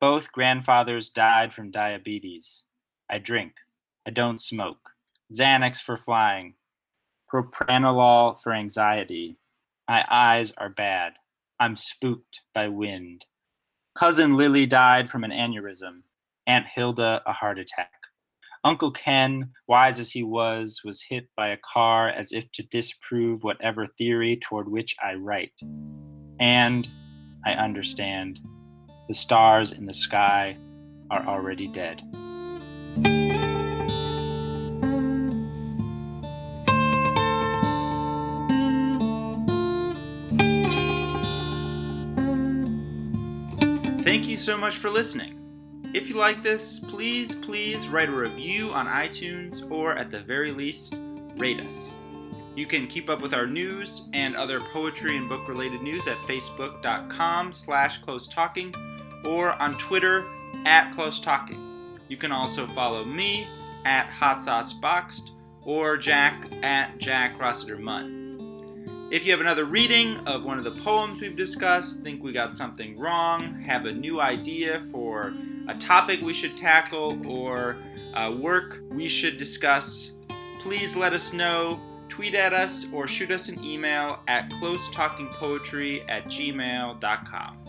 Both 0.00 0.32
grandfathers 0.32 1.08
died 1.08 1.54
from 1.54 1.70
diabetes. 1.70 2.62
I 3.10 3.18
drink. 3.18 3.52
I 4.06 4.10
don't 4.10 4.40
smoke. 4.40 4.90
Xanax 5.32 5.80
for 5.80 5.96
flying. 5.96 6.54
Propranolol 7.32 8.40
for 8.42 8.52
anxiety. 8.52 9.38
My 9.88 10.04
eyes 10.10 10.52
are 10.58 10.68
bad. 10.68 11.14
I'm 11.58 11.76
spooked 11.76 12.42
by 12.52 12.68
wind. 12.68 13.24
Cousin 13.96 14.36
Lily 14.36 14.66
died 14.66 15.08
from 15.08 15.24
an 15.24 15.30
aneurysm. 15.30 16.02
Aunt 16.46 16.66
Hilda, 16.66 17.22
a 17.26 17.32
heart 17.32 17.58
attack. 17.58 17.92
Uncle 18.64 18.90
Ken, 18.90 19.50
wise 19.68 20.00
as 20.00 20.10
he 20.10 20.22
was, 20.22 20.80
was 20.82 21.02
hit 21.02 21.28
by 21.36 21.48
a 21.48 21.58
car 21.58 22.08
as 22.08 22.32
if 22.32 22.50
to 22.52 22.62
disprove 22.62 23.44
whatever 23.44 23.86
theory 23.86 24.40
toward 24.42 24.70
which 24.70 24.96
I 25.04 25.14
write. 25.14 25.52
And 26.40 26.88
I 27.44 27.52
understand. 27.52 28.40
The 29.06 29.12
stars 29.12 29.72
in 29.72 29.84
the 29.84 29.92
sky 29.92 30.56
are 31.10 31.22
already 31.26 31.66
dead. 31.66 32.00
Thank 44.02 44.26
you 44.26 44.38
so 44.38 44.56
much 44.56 44.76
for 44.76 44.88
listening. 44.88 45.43
If 45.94 46.08
you 46.08 46.16
like 46.16 46.42
this, 46.42 46.80
please, 46.80 47.36
please 47.36 47.86
write 47.86 48.08
a 48.08 48.12
review 48.12 48.70
on 48.70 48.88
iTunes 48.88 49.70
or 49.70 49.92
at 49.92 50.10
the 50.10 50.18
very 50.18 50.50
least, 50.50 50.98
rate 51.36 51.60
us. 51.60 51.92
You 52.56 52.66
can 52.66 52.88
keep 52.88 53.08
up 53.08 53.22
with 53.22 53.32
our 53.32 53.46
news 53.46 54.02
and 54.12 54.34
other 54.34 54.60
poetry 54.60 55.16
and 55.16 55.28
book 55.28 55.46
related 55.46 55.82
news 55.82 56.08
at 56.08 56.16
facebook.com 56.26 57.52
slash 57.52 57.98
close 57.98 58.26
talking 58.26 58.74
or 59.24 59.52
on 59.62 59.78
Twitter 59.78 60.24
at 60.66 60.90
close 60.92 61.20
talking. 61.20 61.60
You 62.08 62.16
can 62.16 62.32
also 62.32 62.66
follow 62.66 63.04
me 63.04 63.46
at 63.84 64.08
hot 64.08 64.40
sauce 64.40 64.72
boxed 64.72 65.30
or 65.62 65.96
Jack 65.96 66.48
at 66.64 66.98
Jack 66.98 67.38
Rossiter 67.38 67.78
Mudd. 67.78 68.06
If 69.12 69.24
you 69.24 69.30
have 69.30 69.40
another 69.40 69.64
reading 69.64 70.16
of 70.26 70.42
one 70.42 70.58
of 70.58 70.64
the 70.64 70.72
poems 70.82 71.20
we've 71.20 71.36
discussed, 71.36 72.02
think 72.02 72.20
we 72.20 72.32
got 72.32 72.52
something 72.52 72.98
wrong, 72.98 73.62
have 73.62 73.86
a 73.86 73.92
new 73.92 74.20
idea 74.20 74.82
for 74.90 75.32
a 75.68 75.74
topic 75.74 76.20
we 76.20 76.34
should 76.34 76.56
tackle, 76.56 77.18
or 77.26 77.76
uh, 78.14 78.34
work 78.38 78.80
we 78.90 79.08
should 79.08 79.38
discuss, 79.38 80.12
please 80.60 80.96
let 80.96 81.12
us 81.12 81.32
know. 81.32 81.78
Tweet 82.08 82.34
at 82.34 82.52
us 82.52 82.86
or 82.92 83.08
shoot 83.08 83.30
us 83.30 83.48
an 83.48 83.62
email 83.64 84.20
at 84.28 84.48
closetalkingpoetry 84.50 86.04
at 86.08 86.26
gmail.com. 86.26 87.63